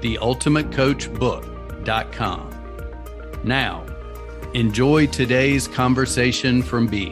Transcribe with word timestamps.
theultimatecoachbook.com. 0.00 2.50
Now, 3.44 3.84
enjoy 4.54 5.06
today's 5.06 5.68
conversation 5.68 6.62
from 6.62 6.86
B. 6.86 7.10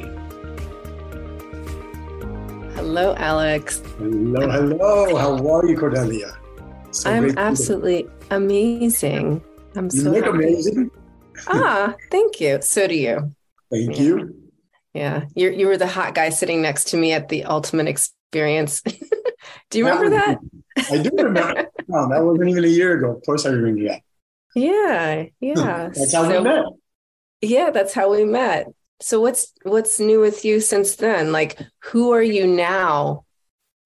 Hello, 2.74 3.14
Alex. 3.16 3.82
Hello, 3.98 4.50
hello. 4.50 5.16
How 5.16 5.54
are 5.54 5.66
you, 5.66 5.76
Cordelia? 5.76 6.38
So 6.92 7.10
I'm 7.10 7.36
absolutely 7.36 8.08
amazing. 8.30 9.42
I'm 9.74 9.86
you 9.86 9.90
so 9.90 10.10
look 10.10 10.24
happy. 10.24 10.38
amazing. 10.38 10.90
ah, 11.48 11.94
thank 12.10 12.40
you. 12.40 12.62
So 12.62 12.86
do 12.86 12.94
you. 12.94 13.34
Thank 13.70 13.96
yeah. 13.96 14.02
you. 14.02 14.34
Yeah, 14.94 15.24
you 15.34 15.50
you 15.50 15.66
were 15.66 15.76
the 15.76 15.86
hot 15.86 16.14
guy 16.14 16.30
sitting 16.30 16.62
next 16.62 16.84
to 16.88 16.96
me 16.96 17.12
at 17.12 17.28
the 17.28 17.44
Ultimate 17.44 17.86
Experience. 17.86 18.80
do 19.70 19.78
you 19.78 19.86
remember 19.86 20.10
that? 20.10 20.38
I 20.90 21.02
do 21.02 21.10
remember. 21.12 21.66
no, 21.88 22.08
that 22.08 22.24
wasn't 22.24 22.50
even 22.50 22.64
a 22.64 22.68
year 22.68 22.96
ago. 22.98 23.16
Of 23.16 23.24
course, 23.24 23.46
I 23.46 23.50
remember 23.50 23.88
that. 23.88 24.02
Yeah, 24.54 25.26
yeah. 25.40 25.90
that's 25.94 26.12
how 26.12 26.28
so, 26.28 26.38
we 26.38 26.44
met. 26.44 26.64
Yeah, 27.42 27.70
that's 27.70 27.94
how 27.94 28.10
we 28.10 28.24
met. 28.24 28.66
So 29.00 29.20
what's 29.20 29.52
what's 29.62 30.00
new 30.00 30.20
with 30.20 30.44
you 30.44 30.60
since 30.60 30.96
then? 30.96 31.32
Like, 31.32 31.60
who 31.84 32.12
are 32.12 32.22
you 32.22 32.46
now? 32.46 33.24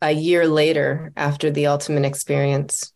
A 0.03 0.13
year 0.13 0.49
later, 0.49 1.13
after 1.15 1.51
the 1.51 1.67
ultimate 1.67 2.07
experience. 2.07 2.91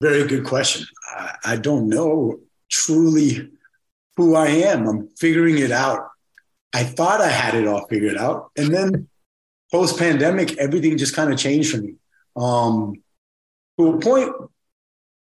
Very 0.00 0.24
good 0.24 0.44
question. 0.44 0.86
I, 1.16 1.34
I 1.44 1.56
don't 1.56 1.88
know 1.88 2.38
truly 2.70 3.50
who 4.16 4.36
I 4.36 4.46
am. 4.46 4.86
I'm 4.86 5.08
figuring 5.16 5.58
it 5.58 5.72
out. 5.72 6.10
I 6.72 6.84
thought 6.84 7.20
I 7.20 7.28
had 7.28 7.54
it 7.54 7.66
all 7.66 7.86
figured 7.88 8.16
out, 8.16 8.52
and 8.56 8.72
then 8.72 9.08
post 9.72 9.98
pandemic, 9.98 10.56
everything 10.58 10.96
just 10.96 11.16
kind 11.16 11.32
of 11.32 11.38
changed 11.38 11.72
for 11.72 11.78
me. 11.78 11.94
Um, 12.36 13.02
to 13.78 13.88
a 13.88 14.00
point 14.00 14.32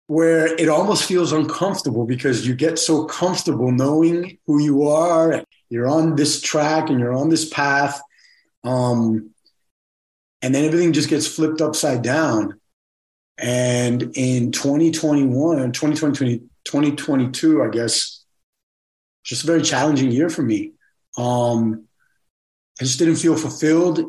where 0.07 0.53
it 0.55 0.69
almost 0.69 1.05
feels 1.05 1.31
uncomfortable 1.31 2.05
because 2.05 2.45
you 2.45 2.55
get 2.55 2.77
so 2.77 3.05
comfortable 3.05 3.71
knowing 3.71 4.37
who 4.45 4.61
you 4.61 4.87
are. 4.87 5.43
You're 5.69 5.87
on 5.87 6.15
this 6.15 6.41
track 6.41 6.89
and 6.89 6.99
you're 6.99 7.13
on 7.13 7.29
this 7.29 7.49
path. 7.49 8.01
Um, 8.63 9.31
and 10.41 10.53
then 10.53 10.65
everything 10.65 10.93
just 10.93 11.09
gets 11.09 11.25
flipped 11.25 11.61
upside 11.61 12.01
down. 12.01 12.59
And 13.37 14.15
in 14.15 14.51
2021, 14.51 15.71
2020, 15.71 16.39
2022, 16.65 17.63
I 17.63 17.69
guess, 17.69 18.23
just 19.23 19.43
a 19.43 19.47
very 19.47 19.61
challenging 19.61 20.11
year 20.11 20.29
for 20.29 20.43
me. 20.43 20.73
Um, 21.17 21.85
I 22.79 22.83
just 22.83 22.99
didn't 22.99 23.15
feel 23.15 23.37
fulfilled 23.37 24.01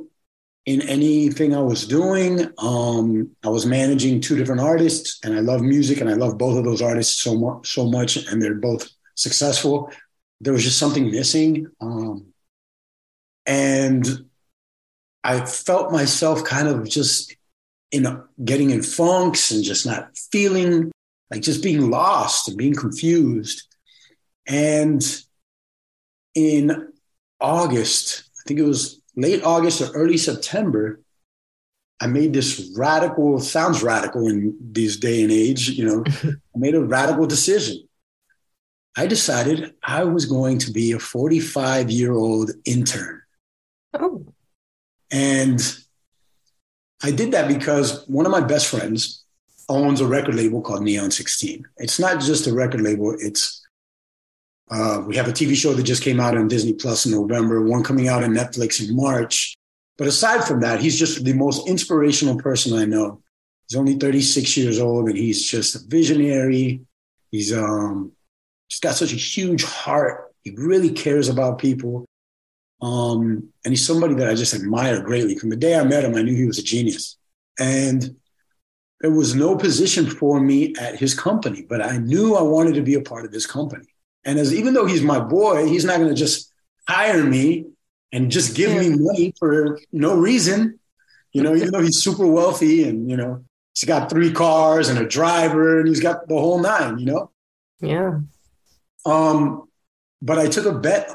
in 0.66 0.80
anything 0.82 1.54
I 1.54 1.60
was 1.60 1.86
doing. 1.86 2.50
Um, 2.58 3.30
I 3.42 3.48
was 3.48 3.66
managing 3.66 4.20
two 4.20 4.36
different 4.36 4.62
artists, 4.62 5.20
and 5.22 5.34
I 5.34 5.40
love 5.40 5.60
music, 5.60 6.00
and 6.00 6.08
I 6.08 6.14
love 6.14 6.38
both 6.38 6.56
of 6.56 6.64
those 6.64 6.82
artists 6.82 7.22
so 7.22 7.34
much, 7.34 7.72
so 7.72 7.91
much, 7.91 8.16
and 8.16 8.41
they're 8.41 8.54
both 8.54 8.88
successful. 9.14 9.91
There 10.41 10.53
was 10.53 10.64
just 10.64 10.78
something 10.78 11.10
missing, 11.10 11.66
um, 11.80 12.26
and 13.47 14.06
I 15.22 15.44
felt 15.44 15.92
myself 15.92 16.44
kind 16.44 16.69
of 16.69 16.88
just 16.88 17.36
in 17.91 18.22
getting 18.44 18.70
in 18.70 18.82
funks 18.82 19.50
and 19.50 19.62
just 19.62 19.86
not 19.86 20.16
feeling 20.32 20.91
like 21.30 21.42
just 21.42 21.62
being 21.62 21.91
lost 21.91 22.48
and 22.48 22.56
being 22.56 22.74
confused. 22.74 23.69
And 24.47 25.03
in 26.34 26.88
August, 27.41 28.24
I 28.38 28.48
think 28.48 28.60
it 28.60 28.64
was 28.64 29.00
late 29.16 29.42
August 29.44 29.80
or 29.80 29.91
early 29.92 30.16
September, 30.16 31.00
I 32.00 32.06
made 32.06 32.32
this 32.32 32.72
radical, 32.76 33.38
sounds 33.41 33.82
radical 33.82 34.26
in 34.28 34.56
these 34.60 34.97
day 34.97 35.22
and 35.22 35.32
age, 35.32 35.69
you 35.69 35.84
know, 35.84 36.04
I 36.25 36.58
made 36.58 36.75
a 36.75 36.84
radical 36.84 37.26
decision. 37.26 37.88
I 38.97 39.06
decided 39.06 39.74
I 39.82 40.04
was 40.04 40.26
going 40.26 40.58
to 40.58 40.72
be 40.72 40.92
a 40.92 40.98
45 40.98 41.91
year 41.91 42.12
old 42.12 42.53
intern. 42.64 43.22
Oh. 43.92 44.24
And 45.10 45.60
I 47.03 47.10
did 47.10 47.32
that 47.32 47.48
because 47.48 48.06
one 48.06 48.26
of 48.26 48.32
my 48.32 48.41
best 48.41 48.69
friends 48.69 49.24
owns 49.69 50.00
a 50.00 50.06
record 50.06 50.34
label 50.34 50.60
called 50.60 50.82
Neon 50.82 51.10
16. 51.10 51.64
It's 51.78 51.98
not 51.98 52.20
just 52.20 52.47
a 52.47 52.54
record 52.54 52.82
label, 52.82 53.16
it's 53.19 53.63
uh, 54.70 55.02
we 55.06 55.16
have 55.16 55.28
a 55.28 55.32
TV 55.32 55.54
show 55.54 55.75
that 55.75 55.82
just 55.82 56.02
came 56.02 56.20
out 56.20 56.36
on 56.36 56.48
Disney 56.48 56.72
Plus 56.72 57.06
in 57.06 57.12
November, 57.12 57.62
one 57.62 57.82
coming 57.82 58.08
out 58.08 58.25
on 58.25 58.30
Netflix 58.30 58.86
in 58.86 58.94
March. 58.97 59.56
But 59.97 60.08
aside 60.08 60.44
from 60.44 60.60
that, 60.60 60.80
he's 60.80 60.98
just 60.98 61.25
the 61.25 61.34
most 61.34 61.69
inspirational 61.69 62.36
person 62.36 62.76
I 62.76 62.84
know. 62.84 63.22
He's 63.69 63.78
only 63.78 63.94
36 63.94 64.56
years 64.56 64.80
old 64.80 65.08
and 65.08 65.16
he's 65.16 65.44
just 65.44 65.74
a 65.74 65.80
visionary. 65.86 66.80
He's 67.30 67.53
um, 67.53 68.12
just 68.69 68.82
got 68.82 68.94
such 68.94 69.12
a 69.12 69.16
huge 69.16 69.64
heart. 69.64 70.32
He 70.42 70.54
really 70.56 70.91
cares 70.91 71.28
about 71.28 71.58
people. 71.58 72.06
Um, 72.82 73.48
and 73.64 73.72
he's 73.72 73.86
somebody 73.86 74.14
that 74.14 74.28
I 74.28 74.34
just 74.34 74.54
admire 74.54 75.00
greatly. 75.00 75.38
From 75.38 75.50
the 75.50 75.56
day 75.56 75.78
I 75.78 75.84
met 75.84 76.04
him, 76.04 76.14
I 76.14 76.22
knew 76.22 76.34
he 76.34 76.44
was 76.44 76.58
a 76.58 76.62
genius. 76.62 77.16
And 77.58 78.16
there 79.00 79.12
was 79.12 79.34
no 79.34 79.56
position 79.56 80.06
for 80.06 80.41
me 80.41 80.74
at 80.78 80.98
his 80.98 81.14
company, 81.14 81.64
but 81.69 81.80
I 81.80 81.98
knew 81.98 82.34
I 82.34 82.42
wanted 82.42 82.74
to 82.74 82.82
be 82.82 82.94
a 82.94 83.00
part 83.00 83.24
of 83.24 83.32
his 83.32 83.47
company. 83.47 83.94
And 84.24 84.38
as 84.38 84.54
even 84.54 84.74
though 84.74 84.86
he's 84.86 85.02
my 85.02 85.20
boy, 85.20 85.66
he's 85.66 85.84
not 85.84 85.98
going 85.98 86.08
to 86.08 86.14
just 86.14 86.52
hire 86.88 87.22
me 87.22 87.66
and 88.12 88.30
just 88.30 88.54
give 88.54 88.70
me 88.76 88.90
money 88.96 89.34
for 89.38 89.78
no 89.92 90.16
reason. 90.16 90.78
You 91.32 91.42
know, 91.42 91.54
even 91.54 91.72
though 91.72 91.82
he's 91.82 91.98
super 91.98 92.26
wealthy 92.26 92.88
and 92.88 93.10
you 93.10 93.16
know 93.16 93.44
he's 93.74 93.86
got 93.86 94.08
three 94.08 94.32
cars 94.32 94.88
and 94.88 94.98
a 94.98 95.06
driver 95.06 95.80
and 95.80 95.88
he's 95.88 96.00
got 96.00 96.28
the 96.28 96.34
whole 96.34 96.60
nine. 96.60 96.98
You 96.98 97.06
know. 97.06 97.30
Yeah. 97.80 98.20
Um, 99.04 99.68
but 100.22 100.38
I 100.38 100.46
took 100.48 100.64
a 100.64 100.78
bet 100.78 101.14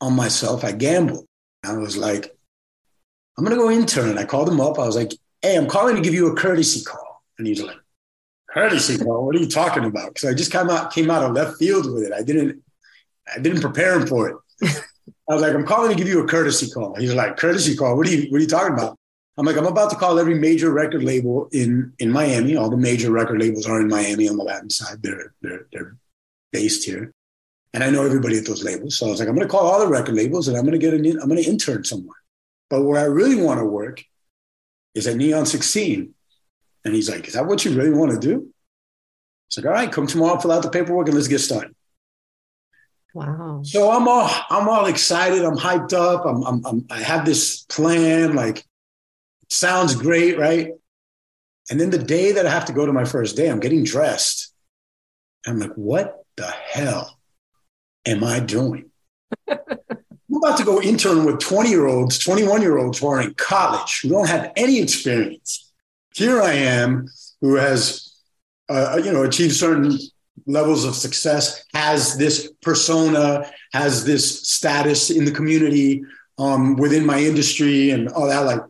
on 0.00 0.14
myself. 0.14 0.64
I 0.64 0.72
gambled. 0.72 1.26
I 1.62 1.74
was 1.74 1.96
like, 1.96 2.34
I'm 3.36 3.44
gonna 3.44 3.56
go 3.56 3.70
intern. 3.70 4.18
I 4.18 4.24
called 4.24 4.48
him 4.48 4.60
up. 4.60 4.78
I 4.78 4.86
was 4.86 4.96
like, 4.96 5.12
Hey, 5.42 5.56
I'm 5.56 5.68
calling 5.68 5.96
to 5.96 6.02
give 6.02 6.14
you 6.14 6.26
a 6.28 6.34
courtesy 6.34 6.84
call. 6.84 7.22
And 7.38 7.46
he's 7.46 7.62
like, 7.62 7.76
courtesy 8.52 8.98
call. 8.98 9.24
What 9.24 9.36
are 9.36 9.38
you 9.38 9.48
talking 9.48 9.84
about? 9.84 10.14
Because 10.14 10.28
I 10.28 10.34
just 10.34 10.52
came 10.52 10.70
out 10.70 10.92
came 10.92 11.10
out 11.10 11.22
of 11.22 11.32
left 11.32 11.58
field 11.58 11.92
with 11.92 12.02
it. 12.04 12.12
I 12.12 12.22
didn't 12.22 12.62
I 13.34 13.38
didn't 13.38 13.60
prepare 13.60 13.98
him 13.98 14.06
for 14.06 14.28
it. 14.28 14.36
I 15.28 15.34
was 15.34 15.42
like, 15.42 15.54
I'm 15.54 15.66
calling 15.66 15.90
to 15.90 15.96
give 15.96 16.08
you 16.08 16.22
a 16.22 16.26
courtesy 16.26 16.70
call. 16.70 16.96
He's 16.96 17.14
like, 17.14 17.36
courtesy 17.36 17.76
call. 17.76 17.96
What 17.96 18.06
are 18.06 18.10
you 18.10 18.30
What 18.30 18.38
are 18.38 18.42
you 18.42 18.48
talking 18.48 18.74
about? 18.74 18.98
I'm 19.38 19.46
like, 19.46 19.56
I'm 19.56 19.66
about 19.66 19.90
to 19.90 19.96
call 19.96 20.18
every 20.18 20.34
major 20.34 20.70
record 20.70 21.02
label 21.02 21.48
in 21.52 21.92
in 21.98 22.10
Miami. 22.10 22.56
All 22.56 22.68
the 22.68 22.76
major 22.76 23.10
record 23.10 23.40
labels 23.40 23.66
are 23.66 23.80
in 23.80 23.88
Miami 23.88 24.28
on 24.28 24.36
the 24.36 24.44
Latin 24.44 24.70
side. 24.70 25.02
They're 25.02 25.32
they're 25.40 25.66
they're 25.72 25.96
based 26.52 26.84
here, 26.84 27.12
and 27.72 27.84
I 27.84 27.90
know 27.90 28.04
everybody 28.04 28.36
at 28.36 28.44
those 28.44 28.64
labels. 28.64 28.98
So 28.98 29.06
I 29.06 29.10
was 29.10 29.20
like, 29.20 29.28
I'm 29.28 29.34
going 29.34 29.46
to 29.46 29.50
call 29.50 29.66
all 29.66 29.80
the 29.80 29.86
record 29.86 30.14
labels, 30.14 30.48
and 30.48 30.56
I'm 30.56 30.64
going 30.64 30.78
to 30.78 30.84
get 30.84 30.94
an 30.94 31.06
I'm 31.06 31.28
going 31.28 31.42
to 31.42 31.48
intern 31.48 31.84
somewhere. 31.84 32.18
But 32.68 32.82
where 32.82 33.00
I 33.00 33.04
really 33.04 33.40
want 33.40 33.60
to 33.60 33.64
work 33.64 34.04
is 34.94 35.06
at 35.06 35.16
Neon 35.16 35.46
16 35.46 36.14
and 36.84 36.94
he's 36.94 37.10
like, 37.10 37.28
Is 37.28 37.34
that 37.34 37.46
what 37.46 37.64
you 37.64 37.72
really 37.72 37.90
want 37.90 38.12
to 38.12 38.18
do? 38.18 38.48
It's 39.48 39.56
like, 39.56 39.66
all 39.66 39.72
right, 39.72 39.90
come 39.90 40.06
tomorrow, 40.06 40.38
fill 40.38 40.52
out 40.52 40.62
the 40.62 40.70
paperwork, 40.70 41.08
and 41.08 41.16
let's 41.16 41.26
get 41.26 41.40
started. 41.40 41.74
Wow. 43.12 43.62
So 43.64 43.90
I'm 43.90 44.06
all 44.06 44.30
I'm 44.50 44.68
all 44.68 44.86
excited. 44.86 45.44
I'm 45.44 45.56
hyped 45.56 45.92
up. 45.92 46.24
I'm, 46.24 46.44
I'm, 46.44 46.64
I'm 46.64 46.86
I 46.88 47.00
have 47.00 47.24
this 47.24 47.64
plan. 47.64 48.36
Like, 48.36 48.64
sounds 49.48 49.96
great, 49.96 50.38
right? 50.38 50.70
And 51.68 51.80
then 51.80 51.90
the 51.90 51.98
day 51.98 52.32
that 52.32 52.46
I 52.46 52.50
have 52.50 52.66
to 52.66 52.72
go 52.72 52.86
to 52.86 52.92
my 52.92 53.04
first 53.04 53.36
day, 53.36 53.50
I'm 53.50 53.60
getting 53.60 53.82
dressed. 53.82 54.52
I'm 55.46 55.58
like, 55.58 55.72
what 55.74 56.24
the 56.36 56.46
hell 56.46 57.18
am 58.06 58.22
I 58.22 58.38
doing? 58.38 58.90
I'm 59.48 60.36
about 60.36 60.58
to 60.58 60.64
go 60.64 60.80
intern 60.80 61.24
with 61.24 61.40
20 61.40 61.70
year 61.70 61.86
olds, 61.86 62.18
21 62.20 62.62
year 62.62 62.78
olds 62.78 62.98
who 62.98 63.08
are 63.08 63.20
in 63.20 63.34
college, 63.34 64.00
who 64.02 64.10
don't 64.10 64.28
have 64.28 64.52
any 64.56 64.80
experience 64.80 65.69
here 66.14 66.40
I 66.42 66.52
am, 66.52 67.08
who 67.40 67.54
has, 67.56 68.14
uh, 68.68 69.00
you 69.02 69.12
know, 69.12 69.22
achieved 69.22 69.54
certain 69.54 69.98
levels 70.46 70.84
of 70.84 70.94
success, 70.94 71.64
has 71.74 72.16
this 72.16 72.52
persona, 72.62 73.50
has 73.72 74.04
this 74.04 74.48
status 74.48 75.10
in 75.10 75.24
the 75.24 75.30
community, 75.30 76.02
um, 76.38 76.76
within 76.76 77.04
my 77.06 77.18
industry, 77.20 77.90
and 77.90 78.08
all 78.08 78.26
that. 78.26 78.40
Like, 78.40 78.62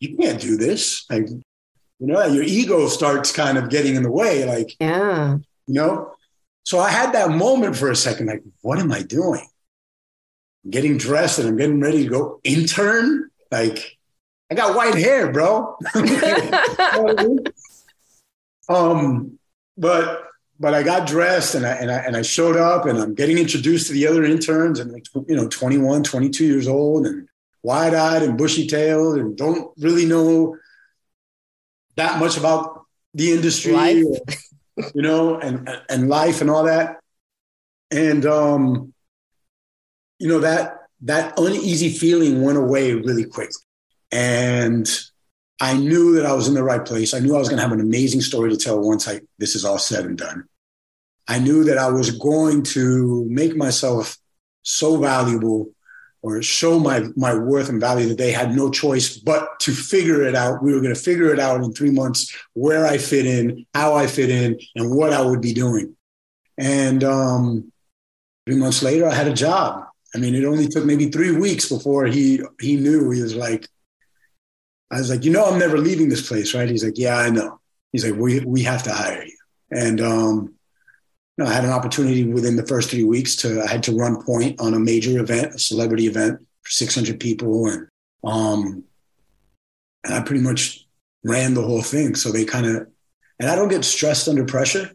you 0.00 0.16
can't 0.16 0.40
do 0.40 0.56
this. 0.56 1.04
Like, 1.10 1.28
You 1.28 2.08
know, 2.08 2.24
your 2.26 2.42
ego 2.42 2.88
starts 2.88 3.30
kind 3.30 3.56
of 3.56 3.70
getting 3.70 3.94
in 3.94 4.02
the 4.02 4.10
way, 4.10 4.44
like, 4.44 4.74
yeah, 4.80 5.38
you 5.68 5.74
know. 5.74 6.14
So 6.64 6.80
I 6.80 6.90
had 6.90 7.12
that 7.14 7.30
moment 7.30 7.76
for 7.76 7.90
a 7.90 7.96
second, 7.96 8.26
like, 8.26 8.42
what 8.62 8.80
am 8.80 8.90
I 8.90 9.02
doing? 9.02 9.46
I'm 10.64 10.70
getting 10.70 10.98
dressed 10.98 11.38
and 11.38 11.48
I'm 11.48 11.56
getting 11.56 11.80
ready 11.80 12.02
to 12.04 12.10
go 12.10 12.40
intern. 12.42 13.30
Like, 13.52 13.98
I 14.52 14.54
got 14.54 14.76
white 14.76 14.94
hair, 14.94 15.32
bro. 15.32 15.78
um, 18.68 19.38
but 19.78 20.28
but 20.60 20.74
I 20.74 20.82
got 20.82 21.08
dressed 21.08 21.54
and 21.54 21.64
I, 21.64 21.70
and 21.70 21.90
I 21.90 21.96
and 22.00 22.14
I 22.18 22.20
showed 22.20 22.58
up 22.58 22.84
and 22.84 22.98
I'm 22.98 23.14
getting 23.14 23.38
introduced 23.38 23.86
to 23.86 23.94
the 23.94 24.06
other 24.06 24.24
interns 24.24 24.78
and 24.78 24.92
like 24.92 25.06
you 25.26 25.36
know 25.36 25.48
21, 25.48 26.02
22 26.02 26.44
years 26.44 26.68
old 26.68 27.06
and 27.06 27.26
wide 27.62 27.94
eyed 27.94 28.22
and 28.22 28.36
bushy 28.36 28.66
tailed 28.66 29.16
and 29.16 29.38
don't 29.38 29.72
really 29.78 30.04
know 30.04 30.58
that 31.96 32.20
much 32.20 32.36
about 32.36 32.84
the 33.14 33.32
industry, 33.32 33.72
or, 34.04 34.18
you 34.94 35.00
know, 35.00 35.38
and 35.38 35.66
and 35.88 36.10
life 36.10 36.42
and 36.42 36.50
all 36.50 36.64
that. 36.64 37.00
And 37.90 38.26
um, 38.26 38.92
you 40.18 40.28
know 40.28 40.40
that 40.40 40.88
that 41.00 41.38
uneasy 41.38 41.88
feeling 41.88 42.42
went 42.42 42.58
away 42.58 42.92
really 42.92 43.24
quick, 43.24 43.50
and 44.12 44.88
I 45.60 45.76
knew 45.76 46.14
that 46.16 46.26
I 46.26 46.34
was 46.34 46.48
in 46.48 46.54
the 46.54 46.62
right 46.62 46.84
place. 46.84 47.14
I 47.14 47.20
knew 47.20 47.34
I 47.34 47.38
was 47.38 47.48
going 47.48 47.56
to 47.56 47.62
have 47.62 47.72
an 47.72 47.80
amazing 47.80 48.20
story 48.20 48.50
to 48.50 48.56
tell 48.56 48.80
once 48.80 49.08
I 49.08 49.20
this 49.38 49.54
is 49.54 49.64
all 49.64 49.78
said 49.78 50.04
and 50.04 50.18
done. 50.18 50.44
I 51.28 51.38
knew 51.38 51.64
that 51.64 51.78
I 51.78 51.88
was 51.88 52.10
going 52.10 52.62
to 52.64 53.24
make 53.28 53.56
myself 53.56 54.18
so 54.62 54.96
valuable 54.96 55.70
or 56.20 56.42
show 56.42 56.78
my 56.78 57.04
my 57.16 57.34
worth 57.34 57.68
and 57.68 57.80
value 57.80 58.08
that 58.08 58.18
they 58.18 58.32
had 58.32 58.54
no 58.54 58.70
choice 58.70 59.16
but 59.16 59.58
to 59.60 59.72
figure 59.72 60.22
it 60.22 60.34
out. 60.34 60.62
We 60.62 60.72
were 60.72 60.80
going 60.80 60.94
to 60.94 61.00
figure 61.00 61.32
it 61.32 61.40
out 61.40 61.62
in 61.62 61.72
three 61.72 61.90
months 61.90 62.36
where 62.54 62.86
I 62.86 62.98
fit 62.98 63.26
in, 63.26 63.66
how 63.74 63.94
I 63.94 64.06
fit 64.06 64.30
in, 64.30 64.58
and 64.76 64.94
what 64.94 65.12
I 65.12 65.22
would 65.22 65.40
be 65.40 65.54
doing. 65.54 65.96
And 66.58 67.02
um, 67.02 67.72
three 68.46 68.56
months 68.56 68.82
later, 68.82 69.06
I 69.06 69.14
had 69.14 69.28
a 69.28 69.32
job. 69.32 69.84
I 70.14 70.18
mean, 70.18 70.34
it 70.34 70.44
only 70.44 70.68
took 70.68 70.84
maybe 70.84 71.08
three 71.08 71.32
weeks 71.32 71.68
before 71.68 72.06
he 72.06 72.40
he 72.60 72.76
knew. 72.76 73.10
He 73.10 73.22
was 73.22 73.34
like, 73.34 73.66
I 74.92 74.98
was 74.98 75.10
like, 75.10 75.24
you 75.24 75.32
know, 75.32 75.46
I'm 75.46 75.58
never 75.58 75.78
leaving 75.78 76.08
this 76.08 76.26
place, 76.26 76.54
right? 76.54 76.68
He's 76.68 76.84
like, 76.84 76.98
yeah, 76.98 77.16
I 77.16 77.30
know. 77.30 77.60
He's 77.92 78.04
like, 78.04 78.18
we 78.18 78.40
we 78.40 78.62
have 78.62 78.82
to 78.84 78.92
hire 78.92 79.24
you. 79.24 79.36
And 79.70 80.00
um, 80.00 80.54
know, 81.38 81.46
I 81.46 81.52
had 81.52 81.64
an 81.64 81.70
opportunity 81.70 82.24
within 82.24 82.56
the 82.56 82.66
first 82.66 82.90
three 82.90 83.04
weeks 83.04 83.36
to 83.36 83.62
I 83.62 83.66
had 83.66 83.82
to 83.84 83.96
run 83.96 84.22
point 84.22 84.60
on 84.60 84.74
a 84.74 84.78
major 84.78 85.18
event, 85.20 85.54
a 85.54 85.58
celebrity 85.58 86.06
event 86.06 86.40
for 86.62 86.70
600 86.70 87.18
people, 87.20 87.66
and 87.66 87.88
um, 88.24 88.84
and 90.04 90.14
I 90.14 90.20
pretty 90.20 90.42
much 90.42 90.86
ran 91.24 91.54
the 91.54 91.62
whole 91.62 91.82
thing. 91.82 92.14
So 92.14 92.30
they 92.30 92.44
kind 92.44 92.66
of, 92.66 92.86
and 93.38 93.50
I 93.50 93.56
don't 93.56 93.68
get 93.68 93.84
stressed 93.84 94.28
under 94.28 94.44
pressure. 94.44 94.90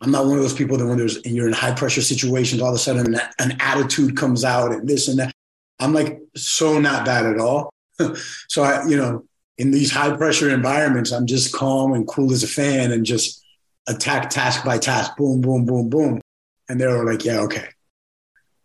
I'm 0.00 0.12
not 0.12 0.26
one 0.26 0.36
of 0.36 0.42
those 0.42 0.54
people 0.54 0.76
that 0.78 0.86
when 0.86 0.98
there's 0.98 1.16
and 1.16 1.34
you're 1.34 1.48
in 1.48 1.54
high 1.54 1.74
pressure 1.74 2.02
situations, 2.02 2.62
all 2.62 2.68
of 2.68 2.74
a 2.74 2.78
sudden 2.78 3.14
an, 3.14 3.20
an 3.38 3.56
attitude 3.60 4.16
comes 4.16 4.44
out 4.44 4.72
and 4.72 4.88
this 4.88 5.08
and 5.08 5.18
that. 5.18 5.32
I'm 5.80 5.92
like 5.92 6.20
so 6.36 6.78
not 6.78 7.06
that 7.06 7.26
at 7.26 7.38
all. 7.38 7.72
so 8.48 8.62
I, 8.62 8.86
you 8.86 8.96
know, 8.96 9.24
in 9.58 9.70
these 9.70 9.90
high 9.90 10.16
pressure 10.16 10.50
environments, 10.50 11.10
I'm 11.10 11.26
just 11.26 11.52
calm 11.52 11.92
and 11.92 12.06
cool 12.06 12.32
as 12.32 12.42
a 12.42 12.48
fan 12.48 12.92
and 12.92 13.04
just 13.04 13.44
attack 13.88 14.30
task 14.30 14.64
by 14.64 14.78
task, 14.78 15.16
boom, 15.16 15.40
boom, 15.40 15.64
boom, 15.64 15.88
boom. 15.88 16.20
And 16.68 16.80
they 16.80 16.86
were 16.86 17.04
like, 17.04 17.24
yeah, 17.24 17.40
okay. 17.40 17.68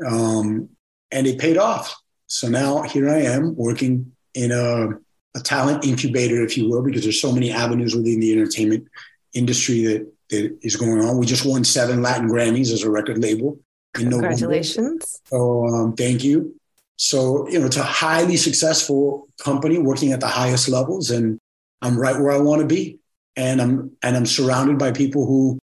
Um, 0.06 0.70
and 1.12 1.26
it 1.26 1.40
paid 1.40 1.58
off. 1.58 1.96
So 2.28 2.48
now 2.48 2.84
here 2.84 3.10
I 3.10 3.20
am 3.20 3.56
working 3.56 4.12
in 4.34 4.52
a, 4.52 4.90
a 5.36 5.40
talent 5.42 5.86
incubator, 5.86 6.44
if 6.44 6.58
you 6.58 6.70
will, 6.70 6.82
because 6.82 7.04
there's 7.04 7.22
so 7.22 7.32
many 7.32 7.52
avenues 7.52 7.96
within 7.96 8.20
the 8.20 8.32
entertainment 8.34 8.88
industry 9.34 9.86
that, 9.86 10.12
that 10.30 10.58
is 10.62 10.76
going 10.76 11.02
on. 11.02 11.18
We 11.18 11.26
just 11.26 11.46
won 11.46 11.64
seven 11.64 12.02
Latin 12.02 12.30
Grammys 12.30 12.72
as 12.72 12.84
a 12.84 12.92
record 12.92 13.20
label. 13.20 13.60
Congratulations. 13.94 15.22
So 15.26 15.68
um, 15.68 15.94
thank 15.94 16.24
you. 16.24 16.56
So, 16.96 17.50
you 17.50 17.60
know, 17.60 17.66
it's 17.66 17.78
a 17.78 17.84
highly 17.84 18.38
successful 18.38 19.28
company 19.40 19.78
working 19.78 20.14
at 20.14 20.20
the 20.20 20.28
highest 20.28 20.70
levels, 20.70 21.10
and 21.12 21.40
I'm 21.82 22.00
right 22.00 22.20
where 22.20 22.32
I 22.32 22.38
want 22.38 22.62
to 22.62 22.68
be 22.68 23.00
and 23.36 23.62
I'm 23.62 23.92
and 24.02 24.16
I'm 24.16 24.26
surrounded 24.26 24.78
by 24.78 24.92
people 24.92 25.26
who 25.26 25.60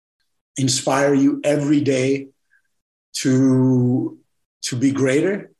inspire 0.56 1.14
you 1.14 1.40
every 1.44 1.80
day 1.80 2.28
to 3.14 4.18
to 4.62 4.76
be 4.76 4.90
greater. 4.90 5.52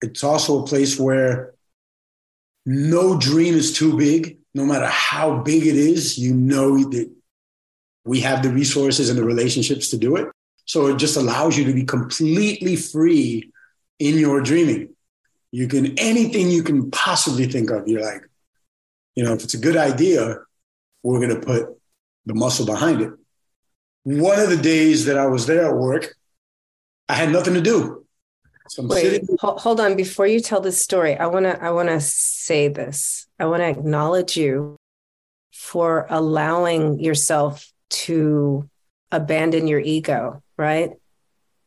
It's 0.00 0.22
also 0.22 0.62
a 0.62 0.66
place 0.66 0.98
where 0.98 1.54
no 2.64 3.18
dream 3.18 3.54
is 3.54 3.72
too 3.72 3.96
big, 3.96 4.38
no 4.54 4.64
matter 4.64 4.86
how 4.86 5.42
big 5.42 5.66
it 5.66 5.76
is, 5.76 6.18
you 6.18 6.34
know 6.34 6.78
that 6.90 7.10
we 8.04 8.20
have 8.20 8.42
the 8.42 8.50
resources 8.50 9.10
and 9.10 9.18
the 9.18 9.24
relationships 9.24 9.90
to 9.90 9.98
do 9.98 10.16
it. 10.16 10.28
So 10.64 10.86
it 10.86 10.98
just 10.98 11.16
allows 11.16 11.56
you 11.56 11.64
to 11.64 11.72
be 11.72 11.84
completely 11.84 12.76
free 12.76 13.50
in 13.98 14.18
your 14.18 14.40
dreaming. 14.40 14.94
You 15.50 15.66
can 15.66 15.98
anything 15.98 16.50
you 16.50 16.62
can 16.62 16.90
possibly 16.90 17.46
think 17.46 17.70
of. 17.70 17.88
You're 17.88 18.04
like, 18.04 18.22
you 19.14 19.24
know, 19.24 19.32
if 19.32 19.42
it's 19.44 19.54
a 19.54 19.58
good 19.58 19.76
idea, 19.76 20.36
we're 21.02 21.20
going 21.20 21.40
to 21.40 21.46
put 21.46 21.66
the 22.26 22.34
muscle 22.34 22.66
behind 22.66 23.00
it. 23.00 23.12
One 24.04 24.38
of 24.38 24.50
the 24.50 24.56
days 24.56 25.06
that 25.06 25.18
I 25.18 25.26
was 25.26 25.46
there 25.46 25.68
at 25.68 25.74
work, 25.76 26.14
I 27.08 27.14
had 27.14 27.30
nothing 27.30 27.54
to 27.54 27.60
do. 27.60 28.06
So 28.68 28.86
Wait, 28.86 29.02
sitting- 29.02 29.36
hold 29.40 29.80
on. 29.80 29.96
Before 29.96 30.26
you 30.26 30.40
tell 30.40 30.60
this 30.60 30.82
story, 30.82 31.16
I 31.16 31.26
want 31.26 31.46
to 31.46 31.62
I 31.62 31.70
want 31.70 31.88
to 31.88 32.00
say 32.00 32.68
this. 32.68 33.26
I 33.38 33.46
want 33.46 33.60
to 33.60 33.68
acknowledge 33.68 34.36
you 34.36 34.76
for 35.52 36.06
allowing 36.10 37.00
yourself 37.00 37.72
to 37.90 38.68
abandon 39.10 39.66
your 39.66 39.80
ego, 39.80 40.42
right? 40.56 40.92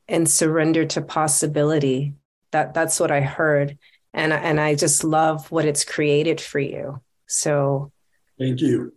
And 0.07 0.29
surrender 0.29 0.85
to 0.85 1.01
possibility. 1.01 2.13
That 2.51 2.73
that's 2.73 2.99
what 2.99 3.11
I 3.11 3.21
heard. 3.21 3.77
And 4.13 4.33
and 4.33 4.59
I 4.59 4.75
just 4.75 5.03
love 5.03 5.51
what 5.51 5.65
it's 5.65 5.85
created 5.85 6.41
for 6.41 6.59
you. 6.59 7.01
So 7.27 7.91
Thank 8.37 8.61
you 8.61 8.93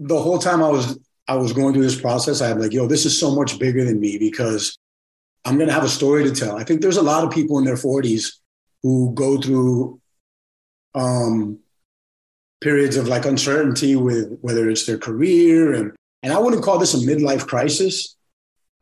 the 0.00 0.20
whole 0.20 0.38
time 0.38 0.62
I 0.62 0.68
was 0.68 0.98
I 1.28 1.36
was 1.36 1.52
going 1.52 1.74
through 1.74 1.84
this 1.84 2.00
process, 2.00 2.40
I'm 2.40 2.58
like, 2.58 2.72
yo, 2.72 2.88
this 2.88 3.06
is 3.06 3.16
so 3.16 3.32
much 3.32 3.58
bigger 3.60 3.84
than 3.84 4.00
me 4.00 4.18
because 4.18 4.76
I'm 5.44 5.58
gonna 5.58 5.72
have 5.72 5.84
a 5.84 5.88
story 5.88 6.24
to 6.24 6.32
tell. 6.32 6.56
I 6.56 6.64
think 6.64 6.80
there's 6.80 6.96
a 6.96 7.02
lot 7.02 7.22
of 7.22 7.30
people 7.30 7.58
in 7.58 7.64
their 7.64 7.76
40s 7.76 8.32
who 8.82 9.12
go 9.14 9.40
through 9.40 10.00
um, 10.94 11.60
periods 12.60 12.96
of 12.96 13.06
like 13.06 13.26
uncertainty 13.26 13.94
with 13.94 14.38
whether 14.40 14.68
it's 14.68 14.86
their 14.86 14.98
career 14.98 15.74
and 15.74 15.92
and 16.22 16.32
I 16.32 16.38
wouldn't 16.38 16.64
call 16.64 16.78
this 16.78 16.94
a 16.94 17.06
midlife 17.06 17.46
crisis 17.46 18.16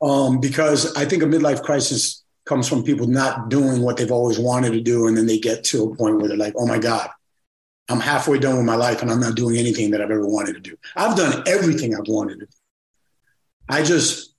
um, 0.00 0.40
because 0.40 0.96
I 0.96 1.04
think 1.04 1.22
a 1.22 1.26
midlife 1.26 1.62
crisis 1.62 2.24
comes 2.48 2.66
from 2.68 2.82
people 2.82 3.06
not 3.06 3.50
doing 3.50 3.82
what 3.82 3.96
they've 3.96 4.10
always 4.10 4.38
wanted 4.38 4.72
to 4.72 4.80
do, 4.80 5.06
and 5.06 5.16
then 5.16 5.26
they 5.26 5.38
get 5.38 5.62
to 5.64 5.84
a 5.84 5.96
point 5.96 6.16
where 6.16 6.28
they're 6.28 6.36
like, 6.36 6.54
oh 6.56 6.66
my 6.66 6.78
god, 6.78 7.10
I'm 7.88 8.00
halfway 8.00 8.38
done 8.38 8.56
with 8.56 8.66
my 8.66 8.74
life 8.74 9.02
and 9.02 9.10
I'm 9.10 9.20
not 9.20 9.34
doing 9.34 9.56
anything 9.56 9.90
that 9.92 10.00
I've 10.00 10.10
ever 10.10 10.26
wanted 10.26 10.54
to 10.54 10.60
do. 10.60 10.76
I've 10.96 11.16
done 11.16 11.42
everything 11.46 11.94
I've 11.94 12.08
wanted 12.08 12.40
to 12.40 12.46
do. 12.46 12.52
I 13.68 13.82
just 13.82 14.34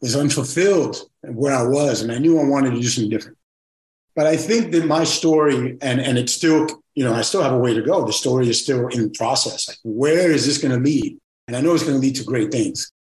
was 0.00 0.16
unfulfilled 0.16 0.96
where 1.22 1.54
I 1.54 1.62
was 1.62 2.02
and 2.02 2.10
I 2.10 2.18
knew 2.18 2.38
I 2.38 2.44
wanted 2.44 2.70
to 2.70 2.80
do 2.80 2.88
something 2.88 3.10
different. 3.10 3.38
But 4.16 4.26
I 4.26 4.36
think 4.36 4.72
that 4.72 4.86
my 4.86 5.02
story, 5.04 5.76
and, 5.80 6.00
and 6.00 6.18
it's 6.18 6.32
still, 6.32 6.66
you 6.94 7.04
know, 7.04 7.14
I 7.14 7.22
still 7.22 7.42
have 7.42 7.52
a 7.52 7.58
way 7.58 7.74
to 7.74 7.82
go. 7.82 8.04
The 8.04 8.12
story 8.12 8.48
is 8.48 8.62
still 8.62 8.86
in 8.88 9.10
process. 9.12 9.66
Like, 9.66 9.78
where 9.82 10.30
is 10.30 10.46
this 10.46 10.58
going 10.58 10.74
to 10.74 10.80
lead? 10.80 11.18
And 11.48 11.56
I 11.56 11.60
know 11.60 11.74
it's 11.74 11.82
going 11.82 11.96
to 11.96 12.00
lead 12.00 12.16
to 12.16 12.24
great 12.24 12.52
things. 12.52 12.92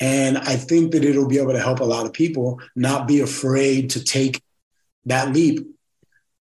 And 0.00 0.38
I 0.38 0.56
think 0.56 0.92
that 0.92 1.04
it'll 1.04 1.28
be 1.28 1.38
able 1.38 1.52
to 1.52 1.60
help 1.60 1.80
a 1.80 1.84
lot 1.84 2.06
of 2.06 2.12
people 2.12 2.60
not 2.74 3.06
be 3.06 3.20
afraid 3.20 3.90
to 3.90 4.02
take 4.02 4.42
that 5.04 5.32
leap 5.32 5.66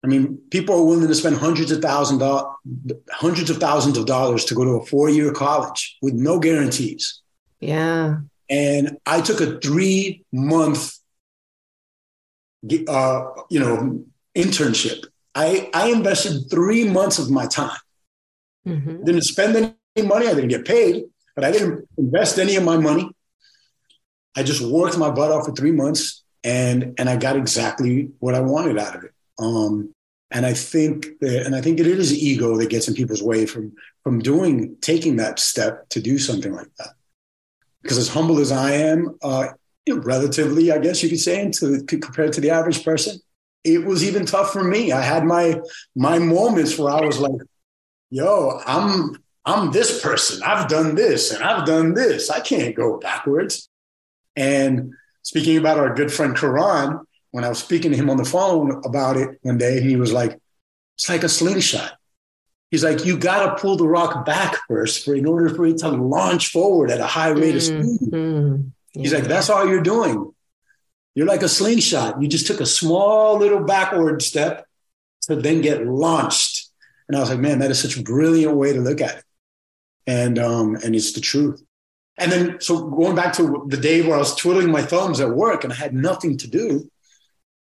I 0.04 0.06
mean, 0.06 0.38
people 0.50 0.76
are 0.76 0.84
willing 0.84 1.08
to 1.08 1.14
spend 1.14 1.36
hundreds 1.36 1.72
of 1.72 1.82
thousand 1.82 2.18
dollars, 2.18 2.54
hundreds 3.10 3.50
of 3.50 3.56
thousands 3.56 3.98
of 3.98 4.06
dollars 4.06 4.44
to 4.46 4.54
go 4.54 4.64
to 4.64 4.70
a 4.72 4.86
four-year 4.86 5.32
college 5.32 5.98
with 6.00 6.14
no 6.14 6.38
guarantees. 6.38 7.20
Yeah. 7.60 8.18
And 8.48 8.98
I 9.04 9.20
took 9.20 9.40
a 9.40 9.58
three-month, 9.58 10.98
uh, 12.88 13.24
you 13.50 13.60
know, 13.60 14.04
internship. 14.36 15.04
I 15.34 15.68
I 15.74 15.90
invested 15.90 16.48
three 16.48 16.88
months 16.88 17.18
of 17.18 17.30
my 17.30 17.46
time. 17.46 17.78
Mm-hmm. 18.66 19.04
Didn't 19.04 19.22
spend 19.22 19.74
any 19.96 20.06
money. 20.06 20.28
I 20.28 20.34
didn't 20.34 20.48
get 20.48 20.64
paid, 20.64 21.04
but 21.34 21.44
I 21.44 21.50
didn't 21.50 21.88
invest 21.98 22.38
any 22.38 22.54
of 22.56 22.62
my 22.62 22.76
money. 22.76 23.10
I 24.36 24.42
just 24.42 24.60
worked 24.60 24.98
my 24.98 25.10
butt 25.10 25.30
off 25.30 25.46
for 25.46 25.52
three 25.52 25.72
months, 25.72 26.22
and 26.44 26.94
and 26.98 27.08
I 27.08 27.16
got 27.16 27.36
exactly 27.36 28.10
what 28.20 28.34
I 28.34 28.40
wanted 28.40 28.78
out 28.78 28.96
of 28.96 29.04
it. 29.04 29.12
Um, 29.38 29.94
and 30.30 30.44
I 30.44 30.52
think 30.52 31.18
that, 31.20 31.46
and 31.46 31.54
I 31.54 31.60
think 31.60 31.80
it 31.80 31.86
is 31.86 32.12
ego 32.12 32.56
that 32.58 32.68
gets 32.68 32.88
in 32.88 32.94
people's 32.94 33.22
way 33.22 33.46
from 33.46 33.72
from 34.04 34.20
doing 34.20 34.76
taking 34.80 35.16
that 35.16 35.38
step 35.38 35.88
to 35.90 36.00
do 36.00 36.18
something 36.18 36.52
like 36.52 36.74
that. 36.78 36.94
Because 37.82 37.98
as 37.98 38.08
humble 38.08 38.38
as 38.38 38.52
I 38.52 38.72
am, 38.72 39.16
uh, 39.22 39.48
you 39.86 39.96
know, 39.96 40.02
relatively, 40.02 40.70
I 40.70 40.78
guess 40.78 41.02
you 41.02 41.08
could 41.08 41.20
say, 41.20 41.50
to 41.50 41.82
compared 41.84 42.32
to 42.34 42.40
the 42.40 42.50
average 42.50 42.84
person, 42.84 43.18
it 43.64 43.84
was 43.84 44.04
even 44.04 44.26
tough 44.26 44.52
for 44.52 44.64
me. 44.64 44.92
I 44.92 45.02
had 45.02 45.24
my 45.24 45.60
my 45.96 46.18
moments 46.18 46.78
where 46.78 46.92
I 46.92 47.04
was 47.04 47.18
like, 47.18 47.40
"Yo, 48.10 48.60
I'm 48.66 49.16
I'm 49.48 49.72
this 49.72 50.02
person. 50.02 50.42
I've 50.44 50.68
done 50.68 50.94
this 50.94 51.32
and 51.32 51.42
I've 51.42 51.66
done 51.66 51.94
this. 51.94 52.28
I 52.28 52.40
can't 52.40 52.76
go 52.76 52.98
backwards. 52.98 53.67
And 54.38 54.94
speaking 55.22 55.58
about 55.58 55.78
our 55.78 55.92
good 55.92 56.12
friend 56.12 56.36
Karan, 56.36 57.00
when 57.32 57.42
I 57.42 57.48
was 57.48 57.58
speaking 57.58 57.90
to 57.90 57.96
him 57.96 58.08
on 58.08 58.16
the 58.16 58.24
phone 58.24 58.80
about 58.84 59.16
it 59.16 59.38
one 59.42 59.58
day, 59.58 59.80
he 59.80 59.96
was 59.96 60.12
like, 60.12 60.38
it's 60.94 61.08
like 61.08 61.24
a 61.24 61.28
slingshot. 61.28 61.92
He's 62.70 62.84
like, 62.84 63.04
you 63.04 63.18
got 63.18 63.44
to 63.44 63.60
pull 63.60 63.76
the 63.76 63.88
rock 63.88 64.24
back 64.24 64.56
first 64.68 65.04
for 65.04 65.14
in 65.14 65.26
order 65.26 65.48
for 65.48 65.66
it 65.66 65.78
to 65.78 65.88
launch 65.88 66.50
forward 66.50 66.90
at 66.90 67.00
a 67.00 67.06
high 67.06 67.30
rate 67.30 67.56
of 67.56 67.62
speed. 67.62 67.98
Mm-hmm. 68.00 68.68
Yeah. 68.94 69.02
He's 69.02 69.12
like, 69.12 69.24
that's 69.24 69.50
all 69.50 69.66
you're 69.66 69.82
doing. 69.82 70.32
You're 71.14 71.26
like 71.26 71.42
a 71.42 71.48
slingshot. 71.48 72.22
You 72.22 72.28
just 72.28 72.46
took 72.46 72.60
a 72.60 72.66
small 72.66 73.38
little 73.38 73.64
backward 73.64 74.22
step 74.22 74.66
to 75.22 75.34
then 75.34 75.62
get 75.62 75.84
launched. 75.84 76.68
And 77.08 77.16
I 77.16 77.20
was 77.20 77.30
like, 77.30 77.40
man, 77.40 77.58
that 77.58 77.70
is 77.72 77.80
such 77.80 77.96
a 77.96 78.02
brilliant 78.02 78.54
way 78.54 78.72
to 78.72 78.80
look 78.80 79.00
at 79.00 79.18
it. 79.18 79.24
And 80.06 80.38
um, 80.38 80.76
and 80.76 80.94
it's 80.94 81.12
the 81.12 81.20
truth. 81.20 81.62
And 82.18 82.32
then 82.32 82.60
so 82.60 82.88
going 82.88 83.14
back 83.14 83.32
to 83.34 83.64
the 83.68 83.76
day 83.76 84.02
where 84.02 84.16
I 84.16 84.18
was 84.18 84.34
twiddling 84.34 84.70
my 84.70 84.82
thumbs 84.82 85.20
at 85.20 85.30
work 85.30 85.64
and 85.64 85.72
I 85.72 85.76
had 85.76 85.94
nothing 85.94 86.36
to 86.38 86.48
do, 86.48 86.90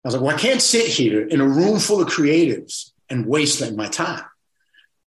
I 0.04 0.08
was 0.08 0.16
like, 0.16 0.24
well, 0.24 0.36
I 0.36 0.40
can't 0.40 0.62
sit 0.62 0.88
here 0.88 1.26
in 1.26 1.42
a 1.42 1.48
room 1.48 1.80
full 1.80 2.02
of 2.02 2.08
creatives 2.08 2.92
and 3.10 3.26
waste 3.26 3.62
like 3.62 3.76
my 3.76 3.88
time. 3.88 4.24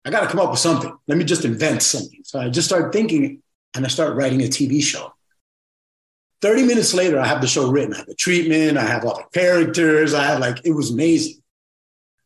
I 0.05 0.11
got 0.11 0.21
to 0.21 0.27
come 0.27 0.41
up 0.41 0.51
with 0.51 0.59
something. 0.59 0.97
Let 1.07 1.19
me 1.19 1.25
just 1.25 1.45
invent 1.45 1.83
something. 1.83 2.21
So 2.25 2.41
I 2.41 2.49
just 2.49 2.69
started 2.69 2.93
thinking 2.93 3.43
and 3.75 3.85
I 3.85 3.89
started 3.89 4.15
writing 4.15 4.43
a 4.43 4.47
TV 4.47 4.83
show. 4.83 5.13
30 6.43 6.65
minutes 6.65 6.93
later, 6.93 7.19
I 7.19 7.27
have 7.27 7.41
the 7.41 7.47
show 7.47 7.71
written. 7.71 7.95
I 7.95 7.99
have 7.99 8.07
the 8.07 8.15
treatment, 8.15 8.79
I 8.79 8.87
have 8.87 9.05
all 9.05 9.17
the 9.17 9.25
characters. 9.33 10.13
I 10.13 10.25
have 10.25 10.41
like, 10.41 10.59
it 10.65 10.73
was 10.73 10.91
amazing. 10.91 11.43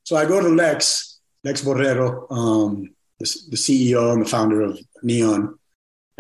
So 0.04 0.16
I 0.16 0.26
go 0.26 0.40
to 0.40 0.48
Lex, 0.48 1.20
Lex 1.44 1.62
Borrero, 1.62 2.30
um, 2.30 2.94
the, 3.18 3.24
the 3.50 3.56
CEO 3.56 4.12
and 4.12 4.24
the 4.24 4.28
founder 4.28 4.62
of 4.62 4.80
Neon. 5.02 5.58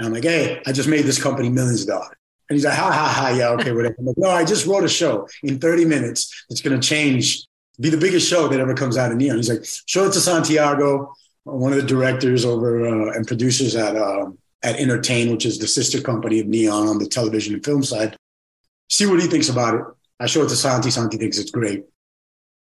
And 0.00 0.06
I'm 0.06 0.14
like, 0.14 0.24
hey, 0.24 0.62
I 0.66 0.72
just 0.72 0.88
made 0.88 1.04
this 1.04 1.22
company 1.22 1.50
millions 1.50 1.82
of 1.82 1.88
dollars. 1.88 2.16
And 2.48 2.56
he's 2.56 2.64
like, 2.64 2.72
ha, 2.72 2.90
ha, 2.90 3.06
ha, 3.06 3.28
yeah, 3.36 3.50
okay, 3.50 3.70
whatever. 3.72 3.96
I'm 3.98 4.06
like, 4.06 4.16
no, 4.16 4.30
I 4.30 4.46
just 4.46 4.66
wrote 4.66 4.82
a 4.82 4.88
show 4.88 5.28
in 5.42 5.58
30 5.58 5.84
minutes 5.84 6.46
that's 6.48 6.62
going 6.62 6.80
to 6.80 6.88
change, 6.88 7.46
be 7.78 7.90
the 7.90 7.98
biggest 7.98 8.26
show 8.26 8.48
that 8.48 8.58
ever 8.58 8.72
comes 8.72 8.96
out 8.96 9.12
of 9.12 9.18
Neon. 9.18 9.36
He's 9.36 9.50
like, 9.50 9.62
show 9.84 10.06
it 10.06 10.14
to 10.14 10.20
Santiago, 10.20 11.12
one 11.44 11.72
of 11.72 11.78
the 11.78 11.86
directors 11.86 12.46
over 12.46 12.88
uh, 12.88 13.12
and 13.12 13.26
producers 13.26 13.76
at 13.76 13.94
uh, 13.94 14.30
at 14.62 14.76
Entertain, 14.76 15.30
which 15.32 15.44
is 15.44 15.58
the 15.58 15.66
sister 15.66 16.00
company 16.00 16.40
of 16.40 16.46
Neon 16.46 16.88
on 16.88 16.98
the 16.98 17.06
television 17.06 17.52
and 17.52 17.64
film 17.64 17.82
side. 17.82 18.16
See 18.88 19.04
what 19.04 19.20
he 19.20 19.26
thinks 19.26 19.50
about 19.50 19.74
it. 19.74 19.82
I 20.18 20.26
show 20.26 20.44
it 20.44 20.48
to 20.48 20.56
Santi. 20.56 20.90
Santi 20.90 21.18
thinks 21.18 21.36
it's 21.36 21.50
great. 21.50 21.84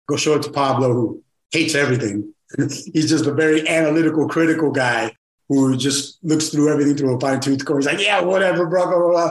Go 0.08 0.16
show 0.16 0.34
it 0.34 0.42
to 0.42 0.50
Pablo, 0.50 0.92
who 0.92 1.24
hates 1.52 1.74
everything. 1.74 2.34
He's 2.58 3.08
just 3.08 3.24
a 3.24 3.32
very 3.32 3.66
analytical, 3.66 4.28
critical 4.28 4.70
guy 4.70 5.14
who 5.50 5.76
just 5.76 6.22
looks 6.22 6.48
through 6.50 6.72
everything 6.72 6.96
through 6.96 7.16
a 7.16 7.18
fine 7.18 7.40
tooth 7.40 7.64
comb. 7.64 7.78
He's 7.78 7.86
like, 7.86 8.00
yeah, 8.00 8.20
whatever, 8.20 8.66
blah, 8.66 8.86
blah, 8.86 9.10
blah. 9.10 9.30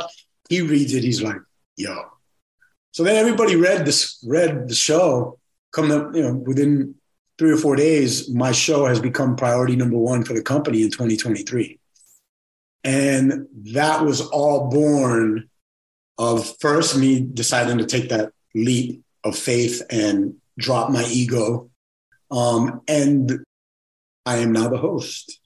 He 0.49 0.61
reads 0.61 0.93
it. 0.93 1.01
He's 1.01 1.23
like, 1.23 1.37
yo. 1.77 1.95
So 2.91 3.05
then 3.05 3.15
everybody 3.15 3.55
read 3.55 3.85
this, 3.85 4.21
read 4.27 4.67
the 4.67 4.75
show. 4.75 5.39
Come, 5.71 5.91
up, 5.91 6.13
you 6.13 6.21
know, 6.21 6.33
within 6.33 6.95
three 7.37 7.51
or 7.51 7.57
four 7.57 7.77
days, 7.77 8.29
my 8.29 8.51
show 8.51 8.85
has 8.85 8.99
become 8.99 9.37
priority 9.37 9.77
number 9.77 9.97
one 9.97 10.25
for 10.25 10.33
the 10.33 10.41
company 10.41 10.81
in 10.81 10.91
2023. 10.91 11.79
And 12.83 13.47
that 13.71 14.03
was 14.03 14.19
all 14.19 14.69
born 14.69 15.49
of 16.17 16.53
first 16.59 16.97
me 16.97 17.21
deciding 17.21 17.77
to 17.77 17.85
take 17.85 18.09
that 18.09 18.33
leap 18.53 19.03
of 19.23 19.37
faith 19.37 19.83
and 19.89 20.35
drop 20.57 20.91
my 20.91 21.05
ego. 21.05 21.69
Um, 22.29 22.81
and 22.89 23.39
I 24.25 24.39
am 24.39 24.51
now 24.51 24.67
the 24.67 24.77
host. 24.77 25.39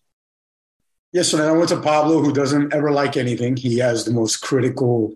Yes, 1.13 1.29
so 1.29 1.37
then 1.37 1.47
I 1.47 1.51
went 1.51 1.69
to 1.69 1.79
Pablo, 1.79 2.21
who 2.21 2.33
doesn't 2.33 2.73
ever 2.73 2.91
like 2.91 3.17
anything. 3.17 3.55
He 3.55 3.77
has 3.77 4.03
the 4.03 4.11
most 4.11 4.37
critical. 4.37 5.13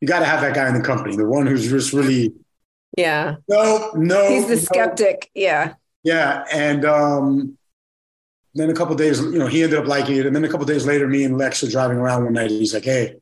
You 0.00 0.08
got 0.08 0.18
to 0.18 0.24
have 0.24 0.40
that 0.40 0.54
guy 0.54 0.68
in 0.68 0.74
the 0.74 0.82
company, 0.82 1.16
the 1.16 1.28
one 1.28 1.46
who's 1.46 1.68
just 1.68 1.92
really. 1.92 2.34
Yeah. 2.96 3.36
No, 3.48 3.92
no. 3.94 4.28
He's 4.28 4.48
the 4.48 4.56
no. 4.56 4.60
skeptic. 4.60 5.30
Yeah. 5.34 5.74
Yeah, 6.02 6.44
and 6.52 6.84
um, 6.84 7.58
then 8.54 8.70
a 8.70 8.74
couple 8.74 8.94
days, 8.96 9.20
you 9.20 9.38
know, 9.38 9.46
he 9.46 9.62
ended 9.62 9.78
up 9.78 9.86
liking 9.86 10.16
it. 10.16 10.26
And 10.26 10.34
then 10.34 10.44
a 10.44 10.48
couple 10.48 10.66
days 10.66 10.86
later, 10.86 11.06
me 11.06 11.24
and 11.24 11.36
Lex 11.36 11.62
are 11.62 11.70
driving 11.70 11.98
around 11.98 12.24
one 12.24 12.32
night. 12.32 12.50
And 12.50 12.58
he's 12.58 12.74
like, 12.74 12.84
"Hey, 12.84 13.16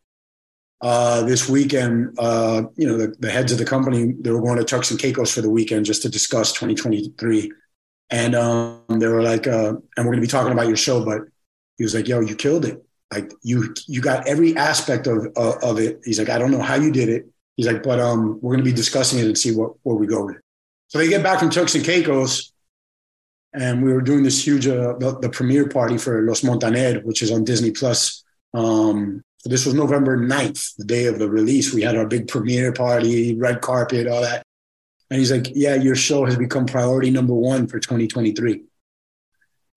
uh, 0.81 1.23
this 1.23 1.49
weekend, 1.49 2.15
uh, 2.19 2.65
you 2.77 2.87
know, 2.87 2.97
the, 2.97 3.15
the, 3.19 3.31
heads 3.31 3.53
of 3.53 3.59
the 3.59 3.65
company 3.65 4.13
they 4.21 4.31
were 4.31 4.41
going 4.41 4.59
to 4.59 4.65
Turks 4.65 4.91
and 4.91 5.01
Caicos 5.01 5.33
for 5.33 5.41
the 5.41 5.51
weekend 5.51 5.87
just 5.87 6.03
to 6.03 6.09
discuss 6.09 6.53
2023." 6.53 7.51
And 8.09 8.35
um, 8.35 8.83
they 8.89 9.09
were 9.09 9.23
like, 9.23 9.47
uh, 9.47 9.75
"And 9.97 10.07
we're 10.07 10.13
going 10.13 10.17
to 10.17 10.21
be 10.23 10.27
talking 10.27 10.53
about 10.53 10.69
your 10.69 10.77
show." 10.77 11.05
But 11.05 11.23
he 11.77 11.85
was 11.85 11.95
like, 11.95 12.09
"Yo, 12.09 12.21
you 12.21 12.37
killed 12.37 12.65
it! 12.65 12.85
Like 13.13 13.33
you, 13.43 13.75
you 13.87 14.01
got 14.01 14.27
every 14.27 14.57
aspect 14.57 15.07
of 15.07 15.27
of 15.37 15.79
it." 15.79 16.01
He's 16.05 16.19
like, 16.19 16.31
"I 16.31 16.39
don't 16.39 16.51
know 16.51 16.63
how 16.63 16.77
you 16.77 16.91
did 16.91 17.09
it." 17.09 17.27
He's 17.57 17.67
like, 17.67 17.83
"But 17.83 18.01
um, 18.01 18.39
we're 18.41 18.55
going 18.55 18.65
to 18.65 18.71
be 18.71 18.77
discussing 18.77 19.19
it 19.19 19.27
and 19.27 19.39
see 19.39 19.55
what 19.55 19.73
where 19.83 19.97
we 19.97 20.07
go 20.07 20.27
with 20.27 20.37
it." 20.37 20.43
So 20.89 20.99
they 20.99 21.09
get 21.09 21.23
back 21.23 21.41
from 21.41 21.51
Turks 21.51 21.75
and 21.75 21.85
Caicos 21.85 22.53
and 23.57 23.83
we 23.83 23.93
were 23.93 24.03
doing 24.03 24.23
this 24.23 24.47
huge 24.47 24.67
uh, 24.67 24.95
the, 24.99 25.19
the, 25.21 25.31
premiere 25.31 25.69
party 25.69 25.97
for 25.97 26.23
Los 26.23 26.45
Montaner, 26.45 27.01
which 27.01 27.23
is 27.23 27.33
on 27.33 27.43
Disney 27.43 27.71
Plus. 27.71 28.23
Um, 28.53 29.23
so 29.39 29.49
this 29.49 29.65
was 29.65 29.75
November 29.75 30.19
9th, 30.19 30.77
the 30.77 30.85
day 30.85 31.07
of 31.07 31.19
the 31.19 31.29
release. 31.29 31.73
We 31.73 31.83
had 31.83 31.97
our 31.97 32.07
big 32.07 32.29
premiere 32.29 32.73
party, 32.73 33.35
red 33.35 33.63
carpet, 33.63 34.07
all 34.07 34.21
that. 34.21 34.43
And 35.11 35.19
he's 35.19 35.33
like, 35.33 35.49
"Yeah, 35.55 35.75
your 35.75 35.95
show 35.95 36.25
has 36.27 36.37
become 36.37 36.67
priority 36.67 37.11
number 37.11 37.35
one 37.35 37.67
for 37.67 37.79
2023." 37.79 38.63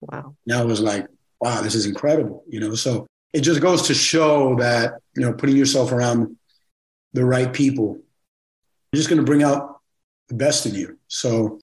Wow. 0.01 0.35
Now 0.45 0.61
I 0.61 0.65
was 0.65 0.81
like, 0.81 1.07
"Wow, 1.39 1.61
this 1.61 1.75
is 1.75 1.85
incredible!" 1.85 2.43
You 2.47 2.59
know, 2.59 2.75
so 2.75 3.07
it 3.33 3.41
just 3.41 3.61
goes 3.61 3.83
to 3.87 3.93
show 3.93 4.55
that 4.55 4.93
you 5.19 5.25
know, 5.25 5.33
putting 5.33 5.57
yourself 5.57 5.91
around 5.91 6.37
the 7.11 7.25
right 7.25 7.51
people, 7.51 7.99
you're 8.91 8.99
just 8.99 9.09
going 9.09 9.19
to 9.19 9.25
bring 9.25 9.43
out 9.43 9.81
the 10.29 10.35
best 10.35 10.65
in 10.65 10.73
you. 10.73 10.97
So 11.09 11.59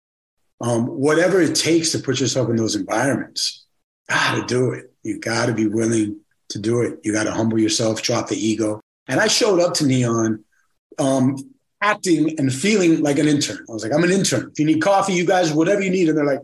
um, 0.61 0.87
whatever 0.87 1.41
it 1.41 1.55
takes 1.55 1.93
to 1.93 1.99
put 1.99 2.21
yourself 2.21 2.51
in 2.51 2.57
those 2.57 2.77
environments, 2.77 3.65
got 4.11 4.35
to 4.35 4.47
do 4.47 4.73
it. 4.73 4.93
You 5.03 5.19
got 5.19 5.47
to 5.47 5.55
be 5.55 5.69
willing 5.69 6.21
to 6.51 6.59
do 6.59 6.83
it. 6.83 7.01
You 7.03 7.15
got 7.15 7.25
to 7.25 7.33
humble 7.33 7.59
yourself, 7.59 8.03
drop 8.03 8.29
the 8.29 8.37
ego. 8.37 8.81
And 9.09 9.21
I 9.21 9.29
showed 9.29 9.61
up 9.61 9.73
to 9.75 9.87
Neon 9.87 10.45
um, 10.99 11.37
acting 11.81 12.39
and 12.39 12.53
feeling 12.53 13.03
like 13.03 13.19
an 13.19 13.27
intern. 13.27 13.65
I 13.69 13.73
was 13.73 13.83
like, 13.83 13.95
I'm 13.95 14.05
an 14.05 14.11
intern. 14.11 14.51
If 14.53 14.59
you 14.59 14.67
need 14.67 14.83
coffee, 14.83 15.15
you 15.15 15.25
guys, 15.25 15.51
whatever 15.51 15.81
you 15.81 15.91
need. 15.91 16.11
And 16.11 16.19
they're 16.19 16.27
like, 16.27 16.43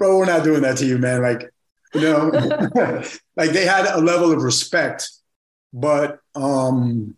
bro, 0.00 0.18
we're 0.18 0.26
not 0.26 0.42
doing 0.42 0.62
that 0.62 0.78
to 0.78 0.86
you, 0.86 0.98
man. 0.98 1.22
Like, 1.22 1.52
you 1.94 2.00
know, 2.00 2.30
like 3.36 3.50
they 3.50 3.64
had 3.64 3.86
a 3.86 4.00
level 4.00 4.32
of 4.32 4.42
respect, 4.42 5.10
but 5.72 6.20
um, 6.34 7.16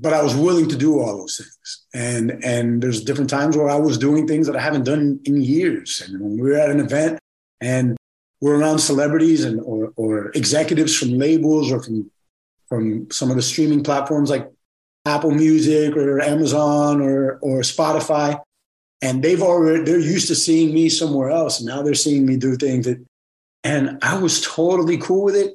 but 0.00 0.12
I 0.12 0.22
was 0.22 0.34
willing 0.34 0.68
to 0.68 0.76
do 0.76 1.00
all 1.00 1.18
those 1.18 1.36
things. 1.36 1.86
And 1.94 2.44
and 2.44 2.82
there's 2.82 3.02
different 3.02 3.30
times 3.30 3.56
where 3.56 3.68
I 3.68 3.76
was 3.76 3.98
doing 3.98 4.26
things 4.26 4.46
that 4.46 4.56
I 4.56 4.60
haven't 4.60 4.84
done 4.84 5.20
in 5.24 5.40
years. 5.40 6.02
And 6.06 6.20
when 6.20 6.38
we 6.38 6.50
were 6.50 6.58
at 6.58 6.70
an 6.70 6.80
event 6.80 7.18
and 7.60 7.96
we're 8.40 8.58
around 8.58 8.78
celebrities 8.78 9.44
and 9.44 9.60
or, 9.60 9.92
or 9.96 10.30
executives 10.34 10.96
from 10.96 11.18
labels 11.18 11.72
or 11.72 11.82
from 11.82 12.10
from 12.68 13.10
some 13.10 13.30
of 13.30 13.36
the 13.36 13.42
streaming 13.42 13.82
platforms 13.82 14.30
like 14.30 14.50
Apple 15.06 15.30
Music 15.30 15.96
or 15.96 16.20
Amazon 16.20 17.00
or 17.00 17.38
or 17.40 17.60
Spotify, 17.60 18.40
and 19.02 19.22
they've 19.22 19.42
already 19.42 19.82
they're 19.82 19.98
used 19.98 20.28
to 20.28 20.34
seeing 20.34 20.72
me 20.72 20.88
somewhere 20.88 21.30
else. 21.30 21.58
And 21.58 21.68
now 21.68 21.82
they're 21.82 21.94
seeing 21.94 22.26
me 22.26 22.36
do 22.36 22.56
things 22.56 22.86
that, 22.86 23.04
and 23.68 23.98
I 24.02 24.18
was 24.18 24.40
totally 24.40 24.96
cool 24.96 25.24
with 25.24 25.36
it. 25.36 25.54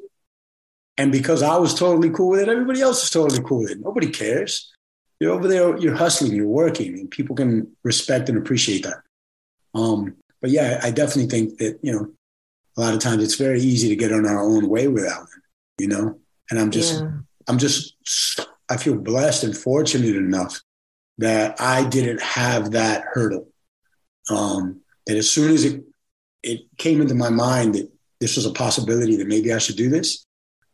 And 0.99 1.11
because 1.11 1.41
I 1.41 1.57
was 1.57 1.73
totally 1.73 2.11
cool 2.11 2.29
with 2.29 2.41
it, 2.41 2.47
everybody 2.47 2.79
else 2.79 3.03
is 3.03 3.09
totally 3.09 3.41
cool 3.41 3.63
with 3.63 3.71
it. 3.71 3.79
Nobody 3.79 4.09
cares. 4.11 4.71
You're 5.19 5.33
over 5.33 5.47
there, 5.47 5.75
you're 5.79 5.95
hustling, 5.95 6.33
you're 6.33 6.45
working, 6.45 6.93
and 6.93 7.09
people 7.09 7.35
can 7.35 7.75
respect 7.83 8.29
and 8.29 8.37
appreciate 8.37 8.83
that. 8.83 8.97
Um, 9.73 10.15
but 10.41 10.51
yeah, 10.51 10.79
I 10.83 10.91
definitely 10.91 11.27
think 11.27 11.57
that, 11.57 11.79
you 11.81 11.91
know, 11.91 12.11
a 12.77 12.81
lot 12.81 12.93
of 12.93 12.99
times 12.99 13.23
it's 13.23 13.35
very 13.35 13.61
easy 13.61 13.89
to 13.89 13.95
get 13.95 14.13
on 14.13 14.27
our 14.27 14.43
own 14.43 14.69
way 14.69 14.87
without 14.87 15.23
it, 15.23 15.81
you 15.81 15.87
know? 15.87 16.19
And 16.51 16.59
I'm 16.59 16.69
just, 16.69 17.01
yeah. 17.01 17.09
I'm 17.47 17.57
just, 17.57 17.95
I 18.69 18.77
feel 18.77 18.95
blessed 18.95 19.43
and 19.43 19.57
fortunate 19.57 20.15
enough 20.15 20.61
that 21.17 21.59
I 21.59 21.83
didn't 21.87 22.21
have 22.21 22.71
that 22.71 23.05
hurdle. 23.13 23.47
Um, 24.29 24.81
that 25.07 25.17
as 25.17 25.31
soon 25.31 25.51
as 25.51 25.65
it, 25.65 25.83
it 26.43 26.61
came 26.77 27.01
into 27.01 27.15
my 27.15 27.29
mind 27.29 27.75
that 27.75 27.89
this 28.23 28.37
was 28.37 28.45
a 28.45 28.51
possibility 28.53 29.17
that 29.17 29.27
maybe 29.27 29.51
I 29.51 29.57
should 29.57 29.75
do 29.75 29.89
this, 29.89 30.25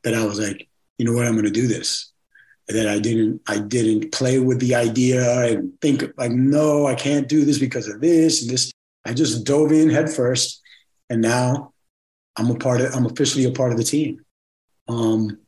that 0.04 0.14
I 0.14 0.24
was 0.24 0.40
like, 0.40 0.70
you 1.00 1.06
know 1.06 1.14
what, 1.14 1.26
I'm 1.26 1.34
going 1.34 1.46
to 1.46 1.62
do 1.62 1.66
this. 1.66 2.14
And 2.68 2.78
that 2.78 2.88
I 2.88 3.00
didn't, 3.00 3.42
I 3.48 3.58
didn't 3.58 4.12
play 4.12 4.38
with 4.38 4.60
the 4.60 4.76
idea 4.76 5.24
and 5.48 5.74
think 5.82 6.04
like, 6.16 6.32
no, 6.32 6.86
I 6.86 6.94
can't 6.94 7.28
do 7.28 7.44
this 7.44 7.58
because 7.58 7.88
of 7.88 8.02
this 8.02 8.44
and 8.44 8.52
this. 8.52 8.72
I 9.04 9.14
just 9.14 9.44
dove 9.46 9.72
in 9.72 9.90
headfirst, 9.90 10.62
and 11.10 11.22
now 11.22 11.74
I'm 12.36 12.52
a 12.52 12.56
part 12.56 12.82
of. 12.82 12.94
I'm 12.94 13.08
officially 13.08 13.46
a 13.46 13.52
part 13.52 13.72
of 13.72 13.78
the 13.78 13.84
team, 13.84 14.20
um, 14.88 15.40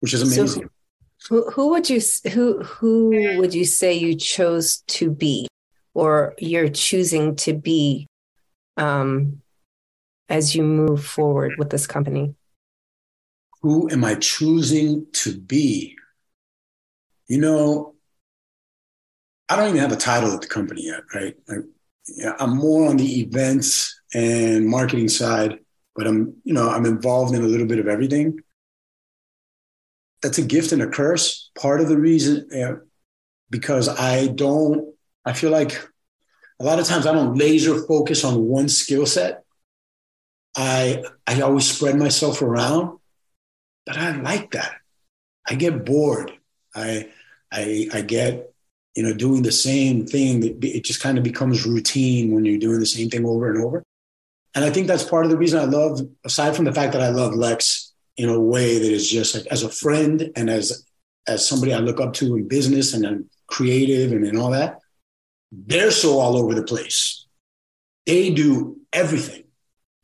which 0.00 0.14
is 0.14 0.22
amazing. 0.22 0.70
So 1.18 1.28
who, 1.28 1.50
who 1.50 1.68
would 1.70 1.90
you 1.90 2.00
who 2.32 2.62
who 2.62 3.36
would 3.38 3.52
you 3.52 3.66
say 3.66 3.92
you 3.92 4.14
chose 4.14 4.78
to 4.96 5.10
be, 5.10 5.48
or 5.92 6.34
you're 6.38 6.70
choosing 6.70 7.36
to 7.44 7.52
be, 7.52 8.06
um, 8.78 9.42
as 10.28 10.54
you 10.54 10.62
move 10.62 11.04
forward 11.04 11.54
with 11.58 11.70
this 11.70 11.86
company? 11.86 12.34
who 13.64 13.88
am 13.90 14.04
I 14.04 14.16
choosing 14.16 15.06
to 15.14 15.40
be? 15.40 15.96
You 17.28 17.40
know, 17.40 17.94
I 19.48 19.56
don't 19.56 19.70
even 19.70 19.80
have 19.80 19.90
a 19.90 19.96
title 19.96 20.34
at 20.34 20.42
the 20.42 20.46
company 20.46 20.82
yet, 20.84 21.00
right? 21.14 21.34
I, 21.48 22.34
I'm 22.38 22.58
more 22.58 22.86
on 22.86 22.98
the 22.98 23.20
events 23.20 23.98
and 24.12 24.68
marketing 24.68 25.08
side, 25.08 25.60
but 25.96 26.06
I'm, 26.06 26.34
you 26.44 26.52
know, 26.52 26.68
I'm 26.68 26.84
involved 26.84 27.34
in 27.34 27.42
a 27.42 27.46
little 27.46 27.66
bit 27.66 27.78
of 27.78 27.88
everything. 27.88 28.38
That's 30.22 30.36
a 30.36 30.42
gift 30.42 30.72
and 30.72 30.82
a 30.82 30.86
curse. 30.86 31.50
Part 31.58 31.80
of 31.80 31.88
the 31.88 31.96
reason, 31.96 32.46
because 33.48 33.88
I 33.88 34.26
don't, 34.26 34.94
I 35.24 35.32
feel 35.32 35.50
like 35.50 35.88
a 36.60 36.64
lot 36.64 36.80
of 36.80 36.84
times 36.84 37.06
I 37.06 37.14
don't 37.14 37.38
laser 37.38 37.82
focus 37.86 38.24
on 38.24 38.44
one 38.44 38.68
skill 38.68 39.06
set. 39.06 39.43
I 40.56 41.02
I 41.26 41.40
always 41.40 41.70
spread 41.70 41.96
myself 41.96 42.42
around, 42.42 42.98
but 43.86 43.96
I 43.96 44.16
like 44.16 44.52
that. 44.52 44.76
I 45.48 45.54
get 45.54 45.84
bored. 45.84 46.32
I 46.74 47.10
I 47.52 47.88
I 47.92 48.00
get 48.02 48.52
you 48.94 49.02
know 49.02 49.14
doing 49.14 49.42
the 49.42 49.52
same 49.52 50.06
thing. 50.06 50.58
It 50.62 50.84
just 50.84 51.00
kind 51.00 51.18
of 51.18 51.24
becomes 51.24 51.66
routine 51.66 52.32
when 52.32 52.44
you're 52.44 52.58
doing 52.58 52.80
the 52.80 52.86
same 52.86 53.10
thing 53.10 53.26
over 53.26 53.50
and 53.50 53.62
over. 53.62 53.82
And 54.54 54.64
I 54.64 54.70
think 54.70 54.86
that's 54.86 55.02
part 55.02 55.24
of 55.24 55.30
the 55.30 55.36
reason 55.36 55.58
I 55.58 55.64
love, 55.64 56.00
aside 56.24 56.54
from 56.54 56.64
the 56.64 56.72
fact 56.72 56.92
that 56.92 57.02
I 57.02 57.08
love 57.08 57.34
Lex 57.34 57.92
in 58.16 58.28
a 58.28 58.38
way 58.38 58.78
that 58.78 58.92
is 58.92 59.10
just 59.10 59.34
like 59.34 59.46
as 59.46 59.64
a 59.64 59.68
friend 59.68 60.30
and 60.36 60.48
as 60.48 60.86
as 61.26 61.46
somebody 61.46 61.72
I 61.72 61.78
look 61.78 62.00
up 62.00 62.12
to 62.14 62.36
in 62.36 62.46
business 62.46 62.94
and 62.94 63.04
I'm 63.04 63.30
creative 63.48 64.12
and, 64.12 64.24
and 64.24 64.38
all 64.38 64.50
that 64.50 64.78
they're 65.66 65.90
so 65.90 66.18
all 66.18 66.36
over 66.36 66.54
the 66.54 66.62
place. 66.62 67.26
They 68.06 68.30
do 68.30 68.80
everything. 68.92 69.43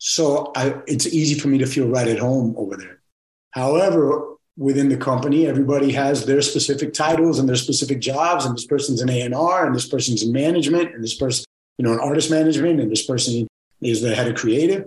So 0.01 0.51
I, 0.57 0.77
it's 0.87 1.07
easy 1.07 1.39
for 1.39 1.49
me 1.49 1.59
to 1.59 1.67
feel 1.67 1.87
right 1.87 2.09
at 2.09 2.19
home 2.19 2.55
over 2.57 2.75
there. 2.75 3.03
However, 3.51 4.35
within 4.57 4.89
the 4.89 4.97
company, 4.97 5.47
everybody 5.47 5.93
has 5.93 6.25
their 6.25 6.41
specific 6.41 6.95
titles 6.95 7.39
and 7.39 7.47
their 7.47 7.57
specific 7.57 8.01
jobs, 8.01 8.47
and 8.47 8.57
this 8.57 8.67
person's 8.67 9.03
an 9.03 9.11
A&R, 9.11 9.67
and 9.67 9.75
this 9.75 9.87
person's 9.87 10.23
in 10.23 10.33
management, 10.33 10.95
and 10.95 11.05
this 11.05 11.15
person, 11.15 11.45
you 11.77 11.85
know, 11.85 11.93
in 11.93 12.01
artist 12.01 12.31
management, 12.31 12.81
and 12.81 12.91
this 12.91 13.05
person 13.05 13.47
is 13.83 14.01
the 14.01 14.15
head 14.15 14.29
of 14.29 14.37
creative. 14.37 14.87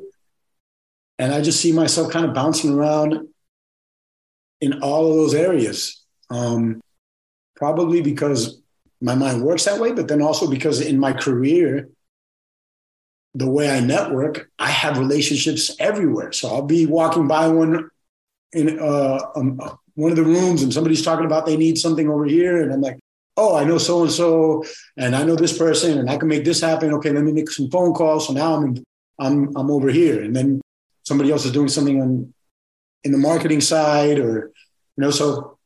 And 1.20 1.32
I 1.32 1.42
just 1.42 1.62
see 1.62 1.72
myself 1.72 2.12
kind 2.12 2.26
of 2.26 2.34
bouncing 2.34 2.74
around 2.74 3.28
in 4.62 4.82
all 4.82 5.12
of 5.12 5.16
those 5.16 5.36
areas. 5.36 6.04
Um, 6.32 6.82
probably 7.56 8.02
because 8.02 8.62
my 9.00 9.14
mind 9.14 9.44
works 9.44 9.66
that 9.66 9.80
way, 9.80 9.92
but 9.92 10.08
then 10.08 10.24
also 10.24 10.50
because 10.50 10.82
in 10.82 10.98
my 10.98 11.14
career, 11.14 11.90
the 13.36 13.50
way 13.50 13.70
I 13.70 13.80
network, 13.80 14.50
I 14.60 14.70
have 14.70 15.00
relationships 15.00 15.76
everywhere. 15.80 16.32
So 16.32 16.50
I'll 16.50 16.62
be 16.62 16.86
walking 16.86 17.28
by 17.28 17.48
one 17.48 17.90
in 18.52 18.80
uh, 18.80 19.20
um, 19.36 19.60
one 19.96 20.12
of 20.12 20.18
the 20.18 20.24
rooms, 20.24 20.62
and 20.62 20.74
somebody's 20.74 21.04
talking 21.04 21.26
about 21.26 21.46
they 21.46 21.58
need 21.58 21.78
something 21.78 22.10
over 22.10 22.26
here, 22.26 22.62
and 22.62 22.72
I'm 22.72 22.82
like, 22.82 23.00
"Oh, 23.36 23.56
I 23.56 23.64
know 23.64 23.78
so 23.80 24.04
and 24.04 24.12
so, 24.12 24.64
and 24.98 25.16
I 25.16 25.24
know 25.24 25.36
this 25.36 25.58
person, 25.58 25.98
and 25.98 26.10
I 26.10 26.18
can 26.18 26.28
make 26.28 26.46
this 26.46 26.62
happen." 26.62 26.94
Okay, 26.94 27.12
let 27.12 27.24
me 27.24 27.32
make 27.32 27.50
some 27.50 27.70
phone 27.72 27.94
calls. 27.94 28.28
So 28.28 28.34
now 28.34 28.56
I'm 28.56 28.84
I'm 29.20 29.56
I'm 29.58 29.72
over 29.72 29.90
here, 29.90 30.22
and 30.22 30.36
then 30.36 30.62
somebody 31.04 31.32
else 31.32 31.46
is 31.46 31.52
doing 31.52 31.70
something 31.70 32.02
on 32.02 32.34
in 33.04 33.12
the 33.12 33.18
marketing 33.18 33.62
side, 33.62 34.20
or 34.20 34.52
you 34.98 35.02
know, 35.04 35.12
so 35.12 35.58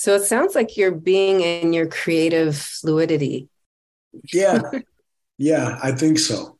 so 0.00 0.14
it 0.14 0.22
sounds 0.22 0.54
like 0.54 0.78
you're 0.78 0.92
being 0.92 1.42
in 1.42 1.74
your 1.74 1.86
creative 1.86 2.56
fluidity. 2.56 3.50
Yeah. 4.32 4.62
yeah, 5.36 5.78
I 5.82 5.92
think 5.92 6.18
so. 6.18 6.56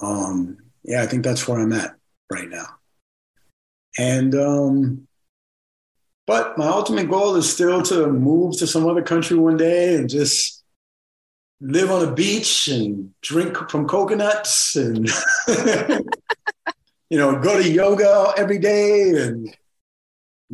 Um, 0.00 0.58
yeah, 0.82 1.02
I 1.02 1.06
think 1.06 1.24
that's 1.24 1.46
where 1.46 1.58
I'm 1.58 1.72
at 1.72 1.94
right 2.30 2.48
now. 2.48 2.66
And 3.98 4.34
um, 4.34 5.08
but 6.26 6.56
my 6.56 6.68
ultimate 6.68 7.10
goal 7.10 7.36
is 7.36 7.52
still 7.52 7.82
to 7.82 8.06
move 8.06 8.56
to 8.58 8.66
some 8.66 8.86
other 8.88 9.02
country 9.02 9.36
one 9.36 9.56
day 9.56 9.96
and 9.96 10.08
just 10.08 10.62
live 11.60 11.90
on 11.90 12.06
a 12.08 12.12
beach 12.12 12.68
and 12.68 13.12
drink 13.20 13.56
from 13.68 13.86
coconuts 13.86 14.76
and 14.76 15.10
you 17.10 17.18
know 17.18 17.38
go 17.38 17.60
to 17.60 17.68
yoga 17.68 18.32
every 18.38 18.58
day 18.58 19.10
and 19.10 19.54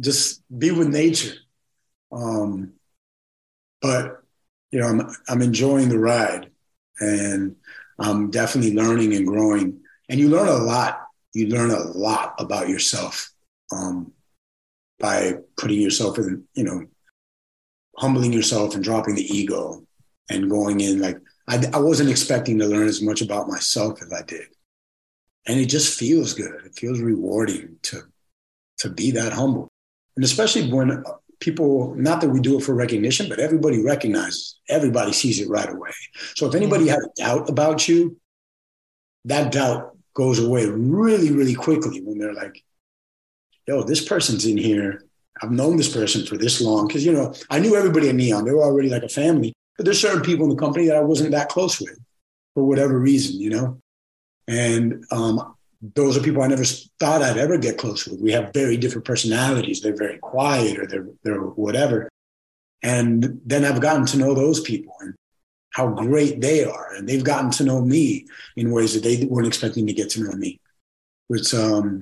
just 0.01 0.42
be 0.59 0.73
with 0.73 0.88
nature 0.88 1.35
um, 2.12 2.73
but 3.81 4.23
you 4.71 4.81
know, 4.81 4.87
I'm 4.87 5.11
I'm 5.29 5.42
enjoying 5.42 5.88
the 5.88 5.99
ride, 5.99 6.51
and 7.01 7.57
I'm 7.99 8.31
definitely 8.31 8.75
learning 8.75 9.15
and 9.15 9.27
growing. 9.27 9.81
And 10.09 10.21
you 10.21 10.29
learn 10.29 10.49
a 10.49 10.57
lot. 10.57 11.03
You 11.33 11.49
learn 11.49 11.71
a 11.71 11.81
lot 11.81 12.35
about 12.39 12.69
yourself 12.69 13.31
um, 13.73 14.13
by 14.99 15.35
putting 15.59 15.81
yourself 15.81 16.19
in, 16.19 16.45
you 16.55 16.65
know, 16.65 16.87
humbling 17.99 18.33
yourself 18.33 18.75
and 18.75 18.85
dropping 18.85 19.15
the 19.15 19.37
ego 19.37 19.87
and 20.31 20.51
going 20.51 20.81
in. 20.81 21.01
Like 21.01 21.19
I, 21.49 21.63
I 21.73 21.79
wasn't 21.79 22.11
expecting 22.11 22.59
to 22.59 22.67
learn 22.67 22.89
as 22.89 23.03
much 23.03 23.21
about 23.21 23.49
myself 23.49 24.03
as 24.03 24.13
I 24.13 24.23
did, 24.23 24.47
and 25.47 25.59
it 25.59 25.67
just 25.67 25.99
feels 25.99 26.35
good. 26.35 26.65
It 26.65 26.75
feels 26.75 27.01
rewarding 27.01 27.77
to 27.85 28.03
to 28.79 28.91
be 28.91 29.11
that 29.13 29.33
humble, 29.33 29.69
and 30.17 30.25
especially 30.25 30.71
when 30.71 31.05
people, 31.40 31.94
not 31.94 32.20
that 32.20 32.31
we 32.31 32.40
do 32.40 32.59
it 32.59 32.62
for 32.62 32.75
recognition, 32.75 33.29
but 33.29 33.38
everybody 33.38 33.83
recognizes, 33.83 34.59
everybody 34.68 35.12
sees 35.12 35.40
it 35.40 35.49
right 35.49 35.68
away. 35.68 35.90
So 36.35 36.46
if 36.46 36.55
anybody 36.55 36.88
had 36.88 37.01
a 37.01 37.09
doubt 37.16 37.49
about 37.49 37.88
you, 37.88 38.16
that 39.27 39.53
doubt 39.53 39.96
goes 40.14 40.38
away 40.38 40.66
really, 40.66 41.31
really 41.31 41.55
quickly 41.55 42.01
when 42.01 42.18
they're 42.18 42.33
like, 42.33 42.62
yo, 43.66 43.83
this 43.83 44.07
person's 44.07 44.46
in 44.46 44.57
here. 44.57 45.03
I've 45.42 45.51
known 45.51 45.77
this 45.77 45.94
person 45.94 46.25
for 46.25 46.38
this 46.38 46.61
long. 46.62 46.88
Cause, 46.88 47.05
you 47.05 47.12
know, 47.12 47.35
I 47.51 47.59
knew 47.59 47.77
everybody 47.77 48.09
at 48.09 48.14
Neon. 48.14 48.44
They 48.44 48.53
were 48.53 48.62
already 48.62 48.88
like 48.88 49.03
a 49.03 49.09
family, 49.09 49.53
but 49.77 49.85
there's 49.85 50.01
certain 50.01 50.22
people 50.22 50.44
in 50.44 50.51
the 50.51 50.61
company 50.61 50.87
that 50.87 50.96
I 50.96 51.01
wasn't 51.01 51.33
that 51.33 51.51
close 51.51 51.79
with 51.81 51.99
for 52.55 52.64
whatever 52.64 52.99
reason, 52.99 53.38
you 53.38 53.51
know? 53.51 53.79
And 54.49 55.05
um, 55.11 55.56
those 55.94 56.16
are 56.16 56.22
people 56.22 56.42
I 56.42 56.49
never 56.49 56.64
thought 56.64 57.22
I'd 57.22 57.38
ever 57.38 57.59
get 57.59 57.79
close 57.79 58.07
with. 58.07 58.20
We 58.20 58.33
have 58.33 58.53
very 58.53 58.77
different 58.77 59.05
personalities. 59.05 59.81
They're 59.81 59.96
very 59.96 60.18
quiet 60.18 60.79
or 60.79 60.87
they're, 60.87 61.07
they're 61.22 61.40
whatever. 61.40 62.09
And 62.83 63.40
then 63.44 63.64
I've 63.64 63.81
gotten 63.81 64.07
to 64.07 64.18
know 64.18 64.35
those 64.35 64.61
people 64.61 64.94
and 65.01 65.14
how 65.70 65.88
great 65.88 66.40
they 66.40 66.64
are. 66.64 66.94
And 66.94 67.09
they've 67.09 67.25
gotten 67.25 67.51
to 67.53 67.64
know 67.64 67.81
me 67.83 68.27
in 68.57 68.70
ways 68.70 68.94
that 68.94 69.03
they 69.03 69.27
weren't 69.27 69.46
expecting 69.46 69.87
to 69.87 69.92
get 69.92 70.11
to 70.11 70.22
know 70.22 70.33
me, 70.33 70.61
which, 71.29 71.53
um, 71.55 71.99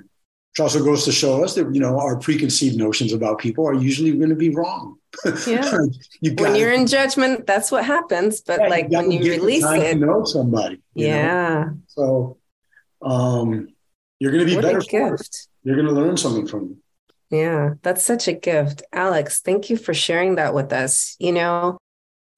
which 0.50 0.60
also 0.60 0.84
goes 0.84 1.04
to 1.04 1.12
show 1.12 1.42
us 1.42 1.54
that, 1.54 1.74
you 1.74 1.80
know, 1.80 1.98
our 1.98 2.18
preconceived 2.18 2.76
notions 2.76 3.12
about 3.12 3.38
people 3.38 3.66
are 3.66 3.74
usually 3.74 4.12
going 4.12 4.30
to 4.30 4.36
be 4.36 4.50
wrong. 4.50 4.98
Yeah. 5.46 5.78
you 6.20 6.34
when 6.34 6.54
you're 6.54 6.72
in 6.72 6.86
judgment, 6.86 7.46
that's 7.46 7.70
what 7.70 7.84
happens. 7.84 8.40
But 8.40 8.60
yeah, 8.60 8.68
like 8.68 8.86
you 8.90 8.98
when 8.98 9.10
you 9.10 9.30
release 9.30 9.64
it, 9.64 9.96
you 9.96 10.06
know 10.06 10.24
somebody. 10.24 10.80
yeah. 10.94 11.64
Know? 11.64 11.78
So, 11.88 12.38
um, 13.02 13.73
you're 14.24 14.32
going 14.32 14.46
to 14.46 14.50
be 14.50 14.56
what 14.56 14.62
better. 14.62 14.80
gift. 14.80 15.48
You're 15.64 15.76
going 15.76 15.86
to 15.86 15.92
learn 15.92 16.16
something 16.16 16.46
from 16.46 16.60
them. 16.60 16.82
Yeah, 17.28 17.74
that's 17.82 18.02
such 18.02 18.26
a 18.26 18.32
gift. 18.32 18.82
Alex, 18.90 19.42
thank 19.42 19.68
you 19.68 19.76
for 19.76 19.92
sharing 19.92 20.36
that 20.36 20.54
with 20.54 20.72
us. 20.72 21.14
You 21.18 21.32
know, 21.32 21.76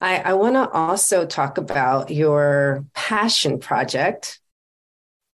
I, 0.01 0.17
I 0.17 0.33
want 0.33 0.55
to 0.55 0.69
also 0.69 1.25
talk 1.25 1.57
about 1.57 2.11
your 2.11 2.83
passion 2.93 3.59
project, 3.59 4.41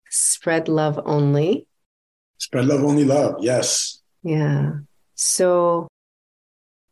Spread 0.09 0.69
Love 0.69 1.01
Only. 1.03 1.67
Spread 2.37 2.67
Love 2.67 2.81
Only 2.81 3.03
Love, 3.03 3.35
yes. 3.41 4.01
Yeah. 4.23 4.71
So 5.15 5.89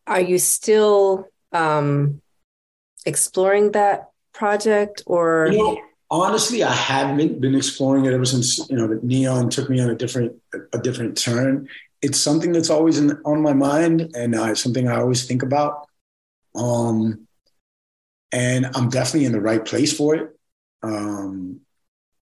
are 0.05 0.19
you 0.19 0.37
still 0.37 1.29
um, 1.53 2.21
exploring 3.05 3.71
that 3.71 4.09
project 4.33 5.01
or? 5.05 5.47
You 5.49 5.57
know, 5.59 5.81
honestly, 6.21 6.63
I 6.63 6.73
haven't 6.73 7.41
been 7.41 7.55
exploring 7.55 8.05
it 8.05 8.13
ever 8.13 8.25
since 8.25 8.69
you 8.69 8.75
know 8.75 8.99
Neon 9.01 9.49
took 9.49 9.69
me 9.69 9.79
on 9.79 9.89
a 9.89 9.95
different 9.95 10.35
a 10.73 10.77
different 10.77 11.17
turn. 11.17 11.67
It's 12.01 12.19
something 12.19 12.51
that's 12.51 12.69
always 12.69 12.99
in, 12.99 13.19
on 13.25 13.41
my 13.41 13.53
mind, 13.53 14.11
and 14.15 14.35
uh, 14.35 14.53
something 14.55 14.87
I 14.87 14.97
always 14.97 15.25
think 15.25 15.41
about. 15.41 15.87
Um, 16.53 17.27
and 18.31 18.67
I'm 18.75 18.89
definitely 18.89 19.25
in 19.25 19.31
the 19.31 19.41
right 19.41 19.63
place 19.63 19.95
for 19.95 20.15
it. 20.15 20.37
Um, 20.83 21.61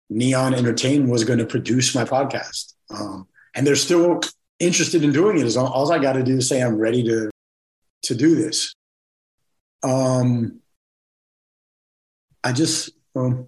Neon 0.10 0.54
Entertainment 0.54 1.12
was 1.12 1.24
going 1.24 1.40
to 1.40 1.46
produce 1.46 1.94
my 1.94 2.04
podcast, 2.04 2.74
um, 2.90 3.28
and 3.54 3.68
they're 3.68 3.76
still 3.76 4.22
interested 4.60 5.04
in 5.04 5.12
doing 5.12 5.38
it. 5.40 5.58
All, 5.58 5.68
all 5.68 5.92
I 5.92 6.00
got 6.00 6.14
to 6.14 6.24
do 6.24 6.38
is 6.38 6.50
say 6.50 6.62
I'm 6.62 6.78
ready 6.78 7.04
to 7.04 7.30
to 8.04 8.16
do 8.16 8.36
this. 8.36 8.74
Um, 9.84 10.62
I 12.44 12.54
just 12.54 12.92
um, 13.16 13.48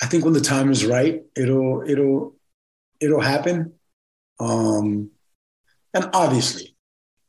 I 0.00 0.06
think 0.06 0.24
when 0.24 0.34
the 0.34 0.40
time 0.40 0.70
is 0.70 0.86
right, 0.86 1.22
it'll 1.36 1.82
it'll 1.86 2.36
it'll 3.00 3.20
happen. 3.20 3.74
Um, 4.40 5.10
and 5.94 6.10
obviously, 6.12 6.76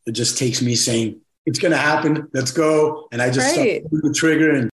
it 0.06 0.13
just 0.13 0.38
takes 0.38 0.62
me 0.62 0.76
saying 0.76 1.21
it's 1.45 1.60
going 1.60 1.71
to 1.71 1.78
happen. 1.78 2.30
Let's 2.34 2.52
go, 2.52 3.08
and 3.12 3.21
I 3.21 3.30
just 3.30 3.58
right. 3.58 3.84
the 3.89 4.13
trigger. 4.13 4.52
And 4.52 4.69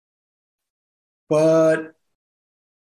but 1.29 1.93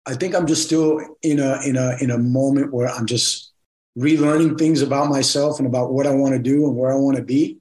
I 0.06 0.14
think 0.14 0.36
I'm 0.36 0.48
just 0.48 0.64
still 0.64 1.02
in 1.22 1.40
a 1.40 1.60
in 1.66 1.76
a 1.76 1.98
in 2.02 2.12
a 2.12 2.18
moment 2.18 2.74
where 2.74 2.88
I'm 2.88 3.06
just 3.06 3.52
relearning 3.98 4.58
things 4.58 4.82
about 4.82 5.10
myself 5.10 5.60
and 5.60 5.68
about 5.68 5.92
what 5.92 6.06
I 6.06 6.12
want 6.12 6.34
to 6.34 6.40
do 6.40 6.66
and 6.68 6.76
where 6.76 6.92
I 6.92 6.96
want 6.96 7.18
to 7.18 7.24
be, 7.24 7.58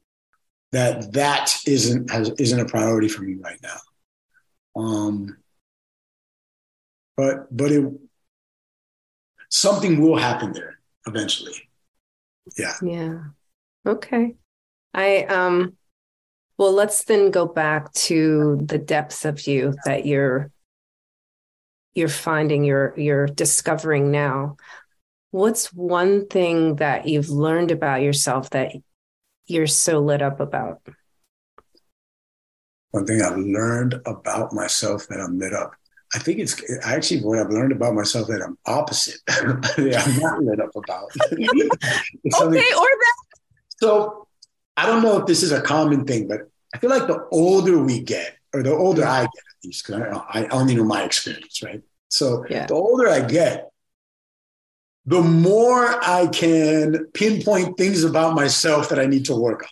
that 0.73 1.13
that 1.15 1.57
isn't 1.67 2.11
has, 2.11 2.31
isn't 2.39 2.61
a 2.61 2.67
priority 2.67 3.09
for 3.09 3.23
me 3.23 3.35
right 3.35 3.59
now. 3.63 4.81
Um, 4.81 5.39
but 7.17 7.55
but 7.57 7.73
it 7.73 7.85
something 9.51 10.01
will 10.01 10.17
happen 10.17 10.53
there 10.53 10.79
eventually. 11.07 11.69
Yeah. 12.57 12.75
Yeah. 12.83 13.19
Okay. 13.87 14.35
I 14.95 15.25
um 15.25 15.77
well 16.59 16.73
let's 16.73 17.05
then 17.05 17.31
go 17.31 17.47
back 17.47 17.93
to 17.93 18.59
the 18.63 18.79
depths 18.79 19.25
of 19.25 19.47
you 19.47 19.75
that 19.85 20.07
you're 20.07 20.51
you're 21.95 22.09
finding 22.09 22.65
you're 22.65 22.95
you're 22.97 23.27
discovering 23.27 24.11
now. 24.11 24.57
What's 25.31 25.73
one 25.73 26.27
thing 26.29 26.77
that 26.77 27.09
you've 27.09 27.31
learned 27.31 27.71
about 27.71 28.03
yourself 28.03 28.51
that 28.51 28.73
you're 29.47 29.67
so 29.67 30.01
lit 30.01 30.23
up 30.23 30.41
about? 30.41 30.81
One 32.91 33.07
thing 33.07 33.21
I've 33.21 33.37
learned 33.37 34.01
about 34.07 34.53
myself 34.53 35.07
that 35.09 35.21
I'm 35.21 35.39
lit 35.39 35.53
up. 35.53 35.75
I 36.17 36.19
think 36.19 36.39
it's 36.39 36.63
actually 36.83 37.21
what 37.21 37.39
I've 37.39 37.51
learned 37.51 37.73
about 37.73 37.95
myself 37.95 38.29
that 38.29 38.41
I'm 38.43 38.57
opposite. 38.65 39.21
I'm 39.29 39.61
not 40.19 40.43
lit 40.43 40.61
up 40.61 40.75
about. 40.75 41.11
okay, 41.31 41.45
or 42.33 42.41
that. 42.41 43.17
So 43.79 44.27
I 44.79 44.87
don't 44.87 45.03
know 45.03 45.19
if 45.19 45.27
this 45.27 45.43
is 45.43 45.53
a 45.53 45.61
common 45.61 46.07
thing, 46.07 46.27
but 46.27 46.49
I 46.75 46.79
feel 46.79 46.89
like 46.89 47.07
the 47.07 47.29
older 47.31 47.79
we 47.79 48.01
get, 48.01 48.39
or 48.55 48.63
the 48.63 48.73
older 48.73 49.05
I 49.05 49.21
get 49.21 49.27
at 49.27 49.65
least, 49.65 49.87
because 49.87 50.01
I, 50.01 50.41
I 50.41 50.47
only 50.49 50.75
know 50.75 50.85
my 50.85 51.05
experience, 51.05 51.63
right? 51.63 51.83
So 52.09 52.47
yeah. 52.49 52.65
the 52.65 52.75
older 52.75 53.11
I 53.11 53.21
get, 53.21 53.69
the 55.05 55.21
more 55.21 56.03
I 56.03 56.29
can 56.29 57.09
pinpoint 57.13 57.77
things 57.77 58.05
about 58.05 58.35
myself 58.35 58.89
that 58.89 58.99
I 58.99 59.05
need 59.05 59.27
to 59.27 59.37
work 59.37 59.67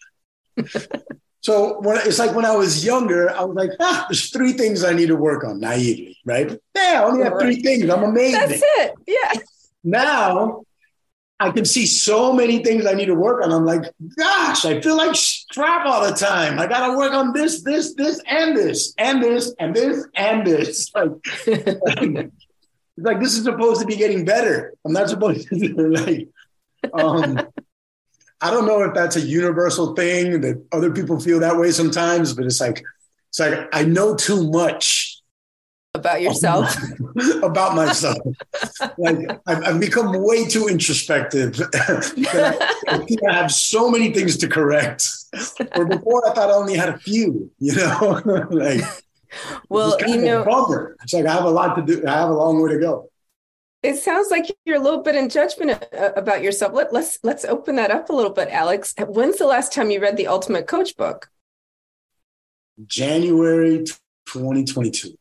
on. 0.59 0.66
so 1.44 1.78
when 1.80 1.98
it's 1.98 2.18
like 2.18 2.35
when 2.35 2.46
I 2.46 2.57
was 2.57 2.87
younger, 2.87 3.30
I 3.30 3.44
was 3.44 3.54
like, 3.54 3.72
ah, 3.78 4.07
there's 4.09 4.30
three 4.30 4.54
things 4.54 4.83
I 4.83 4.94
need 4.94 5.09
to 5.09 5.16
work 5.16 5.44
on 5.44 5.61
naively, 5.61 6.16
right? 6.24 6.59
Yeah, 6.74 7.02
I 7.02 7.04
only 7.04 7.22
have 7.22 7.35
three 7.38 7.61
things. 7.61 7.90
I'm 7.90 8.02
amazing. 8.02 8.40
That's 8.40 8.62
it. 8.62 8.94
Yeah. 9.07 9.40
Now 9.85 10.62
I 11.38 11.50
can 11.50 11.66
see 11.66 11.85
so 11.85 12.33
many 12.33 12.64
things 12.64 12.87
I 12.87 12.94
need 12.94 13.07
to 13.07 13.14
work 13.14 13.44
on. 13.44 13.52
I'm 13.52 13.66
like, 13.66 13.83
gosh, 14.16 14.64
I 14.64 14.80
feel 14.80 14.96
like 14.96 15.14
crap 15.52 15.85
all 15.85 16.09
the 16.09 16.16
time. 16.16 16.59
I 16.59 16.66
got 16.66 16.87
to 16.87 16.96
work 16.96 17.12
on 17.12 17.35
this, 17.35 17.62
this, 17.62 17.92
this, 17.92 18.22
and 18.26 18.57
this, 18.57 18.94
and 18.96 19.22
this, 19.22 19.54
and 19.59 19.76
this, 19.76 20.07
and 20.16 20.46
this. 20.46 20.90
Like, 20.94 21.11
it's 22.96 23.07
like 23.07 23.20
this 23.20 23.37
is 23.37 23.44
supposed 23.44 23.83
to 23.83 23.87
be 23.87 23.96
getting 23.96 24.24
better. 24.24 24.72
I'm 24.87 24.92
not 24.92 25.11
supposed 25.11 25.48
to 25.48 25.88
like. 25.88 26.28
Um, 26.94 27.38
I 28.44 28.50
don't 28.50 28.66
know 28.66 28.83
if 28.83 28.92
that's 28.92 29.16
a 29.16 29.22
universal 29.22 29.94
thing 29.94 30.42
that 30.42 30.62
other 30.70 30.90
people 30.90 31.18
feel 31.18 31.40
that 31.40 31.57
way 31.57 31.70
sometimes, 31.70 32.35
but 32.35 32.44
it's 32.44 32.61
like 32.61 32.85
it's 33.30 33.40
like 33.40 33.68
I 33.72 33.85
know 33.85 34.14
too 34.14 34.50
much 34.50 35.22
about 35.94 36.20
yourself. 36.20 36.76
about 37.42 37.74
myself, 37.74 38.18
like 38.98 39.16
I've, 39.46 39.64
I've, 39.64 39.80
become 39.80 40.22
way 40.22 40.44
too 40.44 40.68
introspective. 40.68 41.59
I, 41.74 42.70
I 42.87 43.33
have 43.33 43.50
so 43.50 43.90
many 43.90 44.12
things 44.12 44.37
to 44.38 44.48
correct. 44.48 45.09
Where 45.74 45.87
before 45.87 46.28
I 46.28 46.35
thought 46.35 46.50
I 46.50 46.54
only 46.54 46.76
had 46.76 46.90
a 46.90 46.98
few. 46.98 47.50
You 47.61 47.76
know, 47.76 48.20
like 48.50 48.83
well, 49.70 49.96
you 50.07 50.20
know. 50.20 50.44
It's 51.02 51.14
like 51.14 51.24
I 51.24 51.33
have 51.33 51.44
a 51.44 51.50
lot 51.50 51.76
to 51.76 51.83
do. 51.83 52.07
I 52.07 52.12
have 52.12 52.28
a 52.28 52.35
long 52.35 52.62
way 52.62 52.72
to 52.72 52.78
go. 52.78 53.09
It 53.85 53.97
sounds 53.97 54.31
like 54.31 54.47
you're 54.64 54.79
a 54.79 54.83
little 54.83 55.03
bit 55.03 55.14
in 55.14 55.29
judgment 55.29 55.85
uh, 55.92 56.12
about 56.16 56.42
yourself. 56.42 56.73
Let, 56.73 56.90
let's 56.90 57.18
let's 57.23 57.44
open 57.44 57.77
that 57.77 57.90
up 57.90 58.09
a 58.09 58.14
little 58.14 58.33
bit, 58.33 58.49
Alex. 58.49 58.94
When's 58.99 59.37
the 59.37 59.47
last 59.47 59.75
time 59.75 59.90
you 59.90 60.01
read 60.01 60.16
the 60.16 60.27
Ultimate 60.27 60.66
Coach 60.66 60.97
book? 60.97 61.29
January 62.87 63.85
2022. 64.25 65.18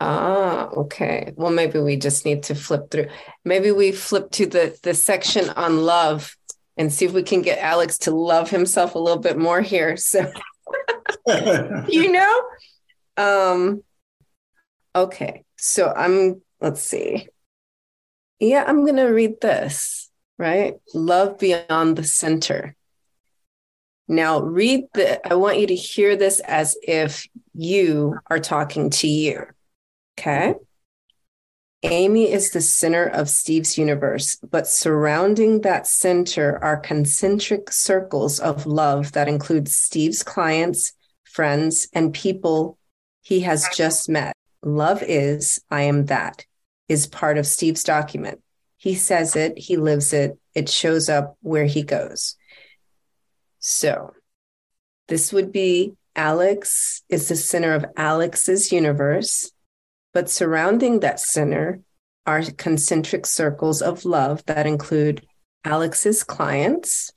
Ah, 0.00 0.70
okay. 0.70 1.34
Well, 1.36 1.50
maybe 1.50 1.78
we 1.78 1.96
just 1.96 2.24
need 2.24 2.44
to 2.44 2.54
flip 2.54 2.90
through. 2.90 3.08
Maybe 3.44 3.70
we 3.70 3.92
flip 3.92 4.30
to 4.30 4.46
the 4.46 4.78
the 4.82 4.94
section 4.94 5.50
on 5.50 5.84
love 5.84 6.34
and 6.78 6.90
see 6.90 7.04
if 7.04 7.12
we 7.12 7.22
can 7.22 7.42
get 7.42 7.58
Alex 7.58 7.98
to 7.98 8.12
love 8.12 8.48
himself 8.48 8.94
a 8.94 8.98
little 8.98 9.20
bit 9.20 9.36
more 9.36 9.60
here. 9.60 9.98
So, 9.98 10.32
you 11.86 12.10
know, 12.10 12.42
um, 13.18 13.82
okay, 14.96 15.44
so 15.58 15.92
I'm, 15.94 16.40
let's 16.62 16.80
see. 16.80 17.28
Yeah, 18.40 18.64
I'm 18.66 18.84
going 18.84 18.96
to 18.96 19.04
read 19.04 19.40
this, 19.40 20.10
right? 20.38 20.74
Love 20.94 21.38
beyond 21.38 21.96
the 21.96 22.04
center. 22.04 22.74
Now, 24.08 24.40
read 24.40 24.86
the, 24.94 25.24
I 25.30 25.34
want 25.34 25.60
you 25.60 25.68
to 25.68 25.74
hear 25.74 26.16
this 26.16 26.40
as 26.40 26.76
if 26.82 27.28
you 27.54 28.18
are 28.28 28.40
talking 28.40 28.90
to 28.90 29.06
you. 29.06 29.44
Okay. 30.18 30.54
Amy 31.82 32.30
is 32.30 32.50
the 32.50 32.60
center 32.60 33.04
of 33.04 33.30
Steve's 33.30 33.78
universe, 33.78 34.36
but 34.50 34.66
surrounding 34.66 35.60
that 35.60 35.86
center 35.86 36.58
are 36.62 36.76
concentric 36.76 37.70
circles 37.70 38.40
of 38.40 38.66
love 38.66 39.12
that 39.12 39.28
include 39.28 39.68
Steve's 39.68 40.22
clients, 40.22 40.92
friends, 41.24 41.88
and 41.94 42.12
people 42.12 42.78
he 43.22 43.40
has 43.40 43.66
just 43.74 44.08
met. 44.08 44.34
Love 44.62 45.02
is, 45.02 45.60
I 45.70 45.82
am 45.82 46.06
that, 46.06 46.44
is 46.90 47.06
part 47.06 47.38
of 47.38 47.46
Steve's 47.46 47.84
document. 47.84 48.42
He 48.76 48.96
says 48.96 49.36
it, 49.36 49.56
he 49.56 49.76
lives 49.76 50.12
it, 50.12 50.36
it 50.56 50.68
shows 50.68 51.08
up 51.08 51.36
where 51.40 51.66
he 51.66 51.84
goes. 51.84 52.34
So 53.60 54.12
this 55.06 55.32
would 55.32 55.52
be 55.52 55.92
Alex 56.16 57.04
is 57.08 57.28
the 57.28 57.36
center 57.36 57.74
of 57.74 57.84
Alex's 57.96 58.72
universe, 58.72 59.52
but 60.12 60.28
surrounding 60.28 60.98
that 61.00 61.20
center 61.20 61.80
are 62.26 62.42
concentric 62.42 63.24
circles 63.24 63.80
of 63.82 64.04
love 64.04 64.44
that 64.46 64.66
include 64.66 65.24
Alex's 65.64 66.24
clients, 66.24 67.12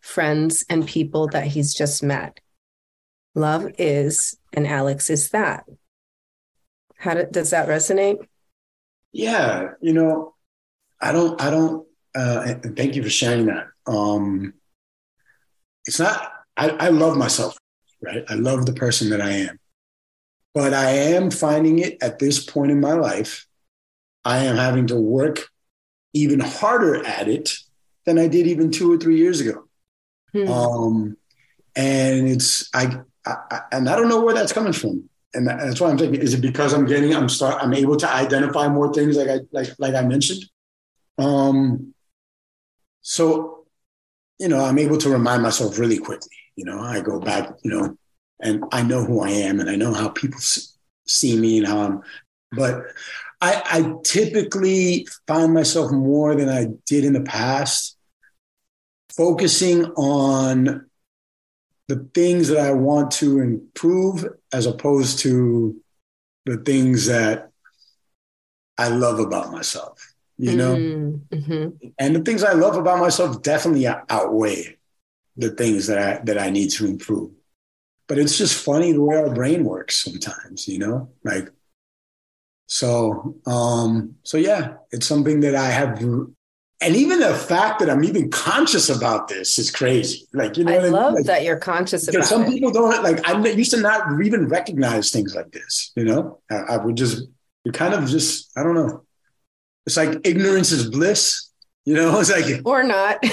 friends, 0.00 0.62
and 0.68 0.86
people 0.86 1.28
that 1.28 1.46
he's 1.46 1.72
just 1.72 2.02
met. 2.02 2.38
Love 3.34 3.66
is 3.78 4.36
and 4.52 4.66
Alex 4.66 5.08
is 5.08 5.30
that. 5.30 5.64
How 6.98 7.14
do, 7.14 7.26
does 7.30 7.50
that 7.50 7.66
resonate? 7.66 8.26
Yeah, 9.16 9.70
you 9.80 9.94
know, 9.94 10.34
I 11.00 11.10
don't, 11.10 11.40
I 11.40 11.48
don't, 11.48 11.86
uh, 12.14 12.56
and 12.62 12.76
thank 12.76 12.96
you 12.96 13.02
for 13.02 13.08
sharing 13.08 13.46
that. 13.46 13.68
Um, 13.86 14.52
it's 15.86 15.98
not, 15.98 16.30
I, 16.54 16.68
I 16.68 16.88
love 16.90 17.16
myself, 17.16 17.56
right? 18.02 18.26
I 18.28 18.34
love 18.34 18.66
the 18.66 18.74
person 18.74 19.08
that 19.10 19.22
I 19.22 19.30
am. 19.30 19.58
But 20.52 20.74
I 20.74 20.90
am 20.90 21.30
finding 21.30 21.78
it 21.78 21.96
at 22.02 22.18
this 22.18 22.44
point 22.44 22.70
in 22.70 22.78
my 22.78 22.92
life, 22.92 23.46
I 24.22 24.44
am 24.44 24.56
having 24.56 24.86
to 24.88 24.96
work 24.96 25.48
even 26.12 26.40
harder 26.40 27.02
at 27.06 27.26
it 27.26 27.54
than 28.04 28.18
I 28.18 28.28
did 28.28 28.46
even 28.46 28.70
two 28.70 28.92
or 28.92 28.98
three 28.98 29.16
years 29.16 29.40
ago. 29.40 29.64
Hmm. 30.32 30.48
Um, 30.48 31.16
and 31.74 32.28
it's, 32.28 32.68
I, 32.74 33.00
I, 33.24 33.60
and 33.72 33.88
I 33.88 33.96
don't 33.96 34.10
know 34.10 34.22
where 34.22 34.34
that's 34.34 34.52
coming 34.52 34.74
from. 34.74 35.08
And 35.34 35.46
that's 35.46 35.80
why 35.80 35.90
I'm 35.90 35.98
thinking: 35.98 36.20
is 36.20 36.34
it 36.34 36.40
because 36.40 36.72
I'm 36.72 36.86
getting, 36.86 37.14
I'm 37.14 37.28
start, 37.28 37.62
I'm 37.62 37.74
able 37.74 37.96
to 37.96 38.08
identify 38.08 38.68
more 38.68 38.92
things, 38.92 39.16
like 39.16 39.28
I 39.28 39.40
like 39.52 39.74
like 39.78 39.94
I 39.94 40.02
mentioned. 40.02 40.44
Um, 41.18 41.94
so, 43.02 43.66
you 44.38 44.48
know, 44.48 44.64
I'm 44.64 44.78
able 44.78 44.98
to 44.98 45.10
remind 45.10 45.42
myself 45.42 45.78
really 45.78 45.98
quickly. 45.98 46.36
You 46.56 46.64
know, 46.64 46.80
I 46.80 47.00
go 47.00 47.20
back, 47.20 47.50
you 47.62 47.70
know, 47.70 47.96
and 48.40 48.64
I 48.72 48.82
know 48.82 49.04
who 49.04 49.20
I 49.20 49.30
am, 49.30 49.60
and 49.60 49.68
I 49.68 49.76
know 49.76 49.92
how 49.92 50.08
people 50.08 50.40
see 51.06 51.38
me 51.38 51.58
and 51.58 51.66
how 51.66 51.80
I'm. 51.80 52.02
But 52.52 52.84
I, 53.40 53.62
I 53.64 53.94
typically 54.02 55.06
find 55.26 55.52
myself 55.52 55.92
more 55.92 56.34
than 56.34 56.48
I 56.48 56.68
did 56.86 57.04
in 57.04 57.12
the 57.12 57.20
past 57.20 57.96
focusing 59.16 59.86
on 59.92 60.86
the 61.88 62.08
things 62.14 62.48
that 62.48 62.58
I 62.58 62.72
want 62.72 63.10
to 63.12 63.40
improve 63.40 64.26
as 64.52 64.66
opposed 64.66 65.20
to 65.20 65.80
the 66.44 66.56
things 66.58 67.06
that 67.06 67.50
I 68.78 68.88
love 68.88 69.20
about 69.20 69.52
myself, 69.52 70.14
you 70.36 70.56
know? 70.56 70.76
Mm-hmm. 70.76 71.36
mm-hmm. 71.36 71.88
And 71.98 72.16
the 72.16 72.20
things 72.20 72.42
I 72.42 72.52
love 72.52 72.76
about 72.76 72.98
myself 72.98 73.42
definitely 73.42 73.86
outweigh 73.86 74.76
the 75.36 75.50
things 75.50 75.86
that 75.86 75.98
I, 75.98 76.24
that 76.24 76.38
I 76.38 76.50
need 76.50 76.70
to 76.72 76.86
improve. 76.86 77.30
But 78.08 78.18
it's 78.18 78.38
just 78.38 78.62
funny 78.64 78.92
the 78.92 79.02
way 79.02 79.16
our 79.16 79.34
brain 79.34 79.64
works 79.64 79.96
sometimes, 79.96 80.68
you 80.68 80.78
know? 80.78 81.10
Like, 81.24 81.50
so, 82.66 83.36
um, 83.46 84.16
so 84.22 84.38
yeah, 84.38 84.74
it's 84.90 85.06
something 85.06 85.40
that 85.40 85.54
I 85.54 85.68
have 85.68 86.00
and 86.80 86.94
even 86.94 87.20
the 87.20 87.34
fact 87.34 87.80
that 87.80 87.88
I'm 87.88 88.04
even 88.04 88.30
conscious 88.30 88.90
about 88.90 89.28
this 89.28 89.58
is 89.58 89.70
crazy. 89.70 90.26
Like, 90.34 90.56
you 90.58 90.64
know, 90.64 90.72
I 90.72 90.88
love 90.88 91.14
like, 91.14 91.24
that 91.24 91.42
you're 91.42 91.58
conscious 91.58 92.06
about 92.06 92.20
it. 92.20 92.26
some 92.26 92.44
it. 92.44 92.50
people 92.50 92.70
don't 92.70 93.02
like, 93.02 93.26
I 93.26 93.38
used 93.48 93.70
to 93.70 93.80
not 93.80 94.20
even 94.22 94.48
recognize 94.48 95.10
things 95.10 95.34
like 95.34 95.50
this, 95.52 95.92
you 95.96 96.04
know, 96.04 96.40
I, 96.50 96.56
I 96.56 96.76
would 96.76 96.96
just, 96.96 97.26
you 97.64 97.72
kind 97.72 97.94
of 97.94 98.06
just, 98.08 98.50
I 98.58 98.62
don't 98.62 98.74
know. 98.74 99.02
It's 99.86 99.96
like 99.96 100.26
ignorance 100.26 100.72
is 100.72 100.90
bliss. 100.90 101.50
You 101.84 101.94
know, 101.94 102.20
it's 102.20 102.30
like 102.30 102.60
or 102.66 102.82
not. 102.82 103.24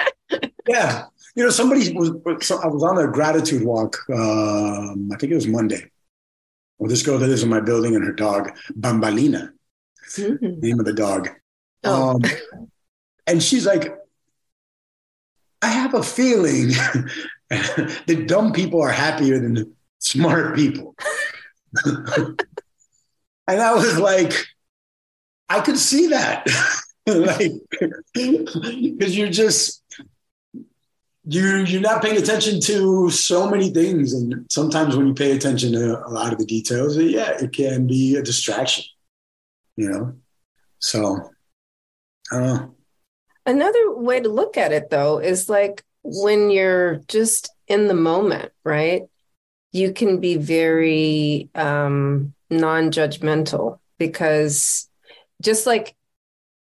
yeah, 0.68 1.04
you 1.34 1.44
know, 1.44 1.50
somebody 1.50 1.92
was. 1.92 2.10
I 2.50 2.66
was 2.66 2.82
on 2.82 2.98
a 2.98 3.06
gratitude 3.06 3.64
walk. 3.64 3.98
Um, 4.10 5.10
I 5.12 5.16
think 5.16 5.32
it 5.32 5.36
was 5.36 5.46
Monday. 5.46 5.90
Well, 6.78 6.90
this 6.90 7.02
girl 7.02 7.18
that 7.18 7.28
lives 7.28 7.44
in 7.44 7.48
my 7.48 7.60
building 7.60 7.94
and 7.94 8.04
her 8.04 8.12
dog 8.12 8.50
Bambalina, 8.72 9.52
mm-hmm. 10.16 10.60
name 10.60 10.80
of 10.80 10.86
the 10.86 10.92
dog. 10.92 11.28
Oh. 11.84 12.16
Um, 12.16 12.22
and 13.26 13.42
she's 13.42 13.66
like, 13.66 13.96
I 15.60 15.68
have 15.68 15.94
a 15.94 16.02
feeling 16.02 16.68
that 17.50 18.24
dumb 18.26 18.52
people 18.52 18.82
are 18.82 18.90
happier 18.90 19.38
than 19.38 19.74
smart 19.98 20.56
people. 20.56 20.94
and 21.84 22.36
I 23.48 23.74
was 23.74 23.98
like, 23.98 24.32
I 25.48 25.60
could 25.60 25.78
see 25.78 26.08
that. 26.08 26.46
like, 27.06 27.52
because 28.12 29.16
you're 29.16 29.30
just, 29.30 29.82
you 31.24 31.58
you're 31.58 31.80
not 31.80 32.02
paying 32.02 32.16
attention 32.16 32.60
to 32.60 33.08
so 33.10 33.48
many 33.48 33.70
things 33.70 34.12
and 34.12 34.44
sometimes 34.50 34.96
when 34.96 35.06
you 35.06 35.14
pay 35.14 35.30
attention 35.30 35.72
to 35.72 36.04
a 36.04 36.10
lot 36.10 36.32
of 36.32 36.38
the 36.38 36.44
details 36.44 36.96
yeah 36.96 37.30
it 37.40 37.52
can 37.52 37.86
be 37.86 38.16
a 38.16 38.22
distraction 38.22 38.84
you 39.76 39.88
know 39.88 40.12
so 40.80 41.30
i 42.32 42.38
don't 42.38 42.46
know 42.46 42.74
Another 43.44 43.94
way 43.94 44.20
to 44.20 44.28
look 44.28 44.56
at 44.56 44.72
it, 44.72 44.90
though, 44.90 45.18
is 45.18 45.48
like 45.48 45.82
when 46.02 46.50
you're 46.50 46.96
just 47.08 47.50
in 47.66 47.88
the 47.88 47.94
moment, 47.94 48.52
right? 48.64 49.02
You 49.72 49.92
can 49.92 50.20
be 50.20 50.36
very 50.36 51.48
um, 51.54 52.34
non 52.50 52.90
judgmental 52.90 53.78
because 53.98 54.88
just 55.40 55.66
like, 55.66 55.96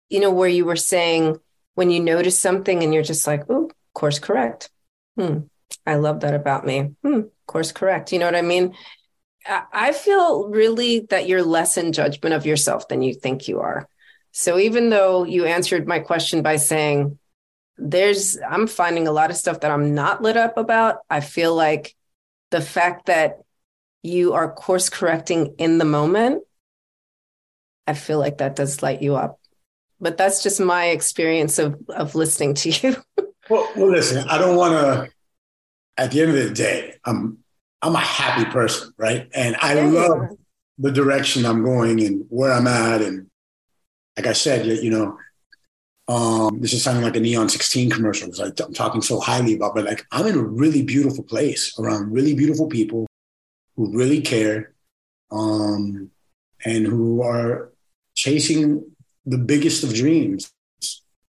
you 0.10 0.20
know, 0.20 0.32
where 0.32 0.50
you 0.50 0.66
were 0.66 0.76
saying 0.76 1.40
when 1.76 1.92
you 1.92 2.00
notice 2.00 2.40
something 2.40 2.84
and 2.84 2.94
you're 2.94 3.04
just 3.04 3.28
like, 3.28 3.44
oh, 3.50 3.70
course 3.94 4.20
correct. 4.20 4.70
Hmm. 5.18 5.40
I 5.86 5.96
love 5.96 6.22
that 6.22 6.34
about 6.34 6.66
me. 6.66 6.96
Hmm. 7.04 7.22
Course 7.48 7.72
correct. 7.72 8.12
You 8.12 8.20
know 8.20 8.26
what 8.26 8.36
I 8.36 8.42
mean? 8.42 8.76
I 9.48 9.92
feel 9.94 10.48
really 10.50 11.02
that 11.10 11.28
you're 11.28 11.44
less 11.44 11.78
in 11.78 11.94
judgment 11.94 12.36
of 12.36 12.46
yourself 12.46 12.88
than 12.88 13.02
you 13.02 13.14
think 13.14 13.48
you 13.48 13.60
are. 13.60 13.88
So 14.32 14.58
even 14.58 14.90
though 14.90 15.26
you 15.26 15.46
answered 15.46 15.88
my 15.88 16.00
question 16.00 16.42
by 16.42 16.56
saying, 16.56 17.18
there's, 17.78 18.38
I'm 18.40 18.68
finding 18.68 19.08
a 19.08 19.12
lot 19.12 19.30
of 19.30 19.38
stuff 19.38 19.62
that 19.62 19.72
I'm 19.72 19.94
not 19.94 20.22
lit 20.22 20.38
up 20.38 20.58
about, 20.58 21.00
I 21.10 21.20
feel 21.20 21.56
like 21.56 21.96
the 22.52 22.62
fact 22.62 23.08
that 23.08 23.40
you 24.04 24.34
are 24.34 24.52
course 24.52 24.90
correcting 24.90 25.56
in 25.58 25.78
the 25.78 25.86
moment, 25.86 26.44
I 27.88 27.94
feel 27.94 28.20
like 28.20 28.38
that 28.38 28.56
does 28.56 28.82
light 28.82 29.02
you 29.02 29.16
up. 29.16 29.40
But 30.00 30.18
that's 30.18 30.42
just 30.42 30.60
my 30.60 30.88
experience 30.88 31.60
of, 31.60 31.78
of 31.90 32.16
listening 32.16 32.54
to 32.56 32.70
you. 32.70 32.96
well, 33.50 33.70
well, 33.76 33.92
listen, 33.92 34.28
I 34.30 34.38
don't 34.38 34.56
want 34.56 34.74
to, 34.74 35.10
at 35.98 36.12
the 36.12 36.22
end 36.22 36.32
of 36.32 36.38
the 36.38 36.52
day, 36.52 36.96
I'm, 37.06 37.40
I'm 37.82 37.96
a 37.96 38.00
happy 38.00 38.50
person, 38.50 38.94
right? 38.98 39.28
And 39.34 39.56
I 39.62 39.76
yeah. 39.76 39.86
love 39.86 40.38
the 40.78 40.92
direction 40.92 41.46
I'm 41.46 41.64
going 41.64 42.02
and 42.02 42.26
where 42.30 42.52
I'm 42.52 42.68
at 42.68 43.02
and 43.02 43.31
like 44.22 44.30
I 44.30 44.34
said, 44.34 44.68
you, 44.68 44.74
you 44.76 44.92
know, 44.92 45.18
um, 46.08 46.60
this 46.62 46.74
is 46.74 46.84
sounding 46.84 47.04
like 47.04 47.16
a 47.16 47.20
Neon 47.20 47.50
16 47.50 47.90
commercial 47.90 48.28
because 48.28 48.40
I'm 48.60 48.74
talking 48.74 49.02
so 49.02 49.20
highly 49.20 49.56
about, 49.56 49.74
but 49.74 49.86
like 49.86 50.06
I'm 50.12 50.28
in 50.28 50.38
a 50.38 50.44
really 50.44 50.84
beautiful 50.84 51.24
place 51.24 51.74
around 51.80 52.12
really 52.12 52.36
beautiful 52.36 52.68
people 52.68 53.08
who 53.76 53.98
really 53.98 54.22
care 54.22 54.74
um, 55.32 56.12
and 56.64 56.86
who 56.86 57.24
are 57.24 57.72
chasing 58.14 58.86
the 59.26 59.40
biggest 59.40 59.84
of 59.84 59.94
dreams. 59.94 60.52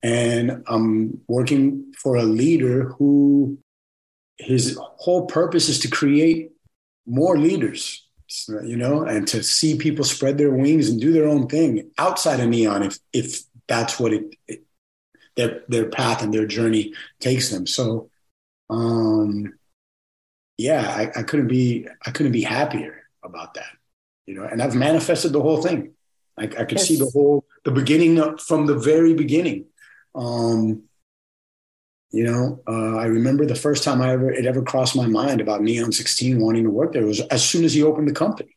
And 0.03 0.65
I'm 0.67 1.21
working 1.29 1.93
for 1.97 2.17
a 2.17 2.25
leader 2.25 2.89
who 2.99 3.59
his 4.39 4.77
whole 4.81 5.27
purpose 5.27 5.69
is 5.69 5.79
to 5.81 5.89
create 5.89 6.51
more 7.07 7.39
leaders 7.39 8.09
you 8.65 8.77
know, 8.77 9.05
and 9.05 9.27
to 9.29 9.43
see 9.43 9.77
people 9.77 10.05
spread 10.05 10.39
their 10.39 10.51
wings 10.51 10.89
and 10.89 11.01
do 11.01 11.13
their 11.13 11.29
own 11.29 11.47
thing 11.49 11.91
outside 11.99 12.41
of 12.41 12.49
neon, 12.49 12.83
if 12.83 12.99
if 13.13 13.43
that's 13.67 13.99
what 13.99 14.13
it, 14.13 14.35
it 14.47 14.63
their 15.37 15.63
their 15.69 15.89
path 15.89 16.23
and 16.23 16.33
their 16.33 16.47
journey 16.47 16.95
takes 17.21 17.51
them. 17.51 17.67
So, 17.67 18.11
um, 18.71 19.55
yeah, 20.59 20.89
I, 20.89 21.21
I 21.21 21.23
couldn't 21.23 21.49
be 21.49 21.87
I 22.05 22.11
couldn't 22.11 22.33
be 22.33 22.43
happier 22.43 23.03
about 23.23 23.55
that, 23.55 23.71
you 24.27 24.35
know. 24.35 24.45
And 24.45 24.63
I've 24.63 24.75
manifested 24.75 25.33
the 25.33 25.43
whole 25.43 25.63
thing. 25.63 25.93
I, 26.39 26.45
I 26.45 26.65
could 26.65 26.79
yes. 26.79 26.89
see 26.89 26.97
the 26.97 27.11
whole 27.11 27.45
the 27.65 27.71
beginning 27.71 28.39
from 28.39 28.67
the 28.67 28.77
very 28.77 29.15
beginning. 29.15 29.67
Um, 30.15 30.85
you 32.13 32.25
know, 32.25 32.61
uh, 32.69 32.97
I 32.99 33.07
remember 33.07 33.47
the 33.47 33.55
first 33.55 33.83
time 33.83 34.03
I 34.03 34.13
ever 34.13 34.31
it 34.31 34.45
ever 34.45 34.63
crossed 34.63 34.95
my 34.95 35.07
mind 35.07 35.41
about 35.41 35.63
Neon 35.63 35.93
16 35.93 36.39
wanting 36.39 36.65
to 36.65 36.71
work 36.71 36.93
there 36.93 37.07
was 37.07 37.21
as 37.21 37.43
soon 37.43 37.65
as 37.65 37.73
he 37.73 37.83
opened 37.83 38.07
the 38.07 38.13
company. 38.13 38.55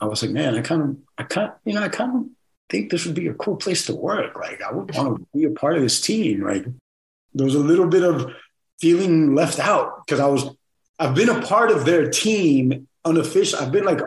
I 0.00 0.06
was 0.06 0.22
like, 0.22 0.30
man, 0.30 0.54
I 0.54 0.60
kind 0.60 0.82
of, 0.82 0.96
I 1.18 1.24
kind, 1.24 1.52
you 1.64 1.72
know, 1.72 1.82
I 1.82 1.88
kind 1.88 2.16
of 2.16 2.24
think 2.70 2.90
this 2.90 3.04
would 3.04 3.14
be 3.14 3.26
a 3.26 3.34
cool 3.34 3.56
place 3.56 3.86
to 3.86 3.94
work. 3.94 4.38
Like, 4.38 4.62
I 4.62 4.70
would 4.70 4.94
want 4.94 5.18
to 5.18 5.26
be 5.36 5.44
a 5.44 5.50
part 5.50 5.76
of 5.76 5.82
this 5.82 6.00
team. 6.00 6.42
Like, 6.42 6.64
there 7.34 7.46
was 7.46 7.54
a 7.54 7.60
little 7.60 7.88
bit 7.88 8.04
of 8.04 8.30
feeling 8.78 9.34
left 9.34 9.58
out 9.58 10.06
because 10.06 10.20
I 10.20 10.26
was, 10.26 10.54
I've 10.98 11.14
been 11.14 11.30
a 11.30 11.42
part 11.42 11.70
of 11.70 11.84
their 11.84 12.10
team 12.10 12.86
unofficial. 13.04 13.58
I've 13.58 13.72
been 13.72 13.84
like, 13.84 14.00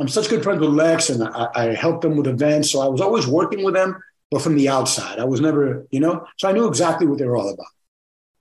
I'm 0.00 0.08
such 0.08 0.30
good 0.30 0.42
friends 0.42 0.60
with 0.60 0.70
Lex, 0.70 1.10
and 1.10 1.22
I, 1.22 1.48
I 1.54 1.64
helped 1.74 2.02
them 2.02 2.16
with 2.16 2.26
events, 2.28 2.70
so 2.70 2.80
I 2.80 2.86
was 2.86 3.00
always 3.00 3.26
working 3.26 3.62
with 3.62 3.74
them 3.74 4.00
but 4.32 4.40
from 4.40 4.56
the 4.56 4.70
outside. 4.70 5.18
I 5.18 5.24
was 5.24 5.42
never, 5.42 5.86
you 5.90 6.00
know, 6.00 6.26
so 6.38 6.48
I 6.48 6.52
knew 6.52 6.66
exactly 6.66 7.06
what 7.06 7.18
they 7.18 7.26
were 7.26 7.36
all 7.36 7.50
about. 7.50 7.66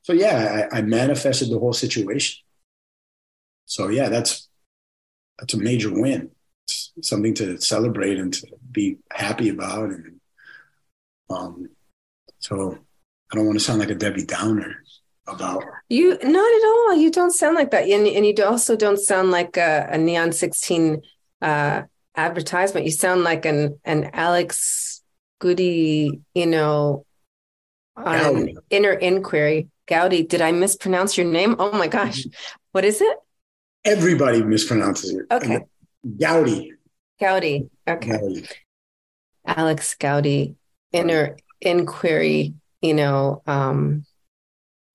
So 0.04 0.14
yeah, 0.14 0.68
I, 0.72 0.78
I 0.78 0.82
manifested 0.82 1.52
the 1.52 1.60
whole 1.60 1.74
situation. 1.74 2.42
So 3.66 3.90
yeah, 3.90 4.08
that's 4.08 4.48
that's 5.38 5.54
a 5.54 5.58
major 5.58 5.92
win. 5.94 6.32
It's 6.66 6.94
something 7.02 7.34
to 7.36 7.60
celebrate 7.60 8.20
and 8.20 8.34
to 8.34 8.48
be 8.72 9.00
happy 9.12 9.50
about. 9.50 9.90
And 9.90 10.22
um, 11.30 11.70
so 12.40 12.78
I 13.30 13.36
don't 13.36 13.46
want 13.46 13.60
to 13.60 13.64
sound 13.64 13.80
like 13.80 13.90
a 13.90 13.96
Debbie 13.96 14.26
Downer 14.26 14.84
about 15.28 15.66
you. 15.90 16.12
Not 16.12 16.24
at 16.24 16.66
all. 16.68 16.96
You 16.96 17.12
don't 17.12 17.32
sound 17.32 17.56
like 17.56 17.72
that, 17.72 17.84
and 17.84 18.08
and 18.08 18.26
you 18.26 18.34
also 18.46 18.78
don't 18.78 19.00
sound 19.00 19.30
like 19.30 19.58
a, 19.58 19.90
a 19.92 19.98
Neon 19.98 20.32
sixteen 20.32 21.02
uh, 21.42 21.82
advertisement. 22.16 22.86
You 22.86 22.94
sound 22.94 23.24
like 23.26 23.46
an 23.46 23.78
an 23.84 24.10
Alex 24.14 24.91
Goody, 25.42 26.22
you 26.36 26.46
know, 26.46 27.06
on 27.98 28.52
inner 28.70 28.94
inquiry. 28.94 29.70
Goudie, 29.88 30.24
did 30.24 30.40
I 30.40 30.52
mispronounce 30.52 31.18
your 31.18 31.26
name? 31.26 31.56
Oh 31.60 31.72
my 31.74 31.88
gosh. 31.88 32.26
What 32.72 32.86
is 32.86 33.02
it? 33.02 33.18
Everybody 33.84 34.42
mispronounces 34.44 35.14
it. 35.14 35.26
Okay. 35.32 35.66
Goudie. 36.06 36.74
Goudie. 37.20 37.70
Okay. 37.88 38.18
Goudie. 38.18 38.48
Alex 39.46 39.96
Goudie, 39.96 40.56
inner 40.92 41.38
inquiry, 41.60 42.54
you 42.82 42.94
know, 42.94 43.42
um, 43.48 44.06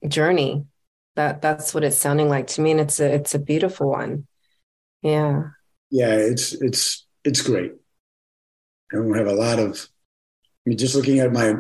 journey. 0.07 0.65
That 1.17 1.43
that's 1.43 1.75
what 1.75 1.83
it's 1.83 1.99
sounding 1.99 2.29
like 2.29 2.47
to 2.49 2.61
me. 2.61 2.71
And 2.71 2.81
it's 2.81 3.01
a 3.01 3.13
it's 3.13 3.35
a 3.35 3.41
beautiful 3.41 3.91
one. 3.91 4.27
Yeah. 5.03 5.49
Yeah, 5.91 6.15
it's 6.15 6.53
it's 6.53 7.05
it's 7.25 7.43
great. 7.43 7.73
And 8.93 9.11
we 9.11 9.19
have 9.19 9.27
a 9.27 9.35
lot 9.35 9.59
of 9.59 9.89
mean, 10.69 10.79
just 10.79 10.95
looking 10.95 11.21
at 11.21 11.33
my 11.33 11.55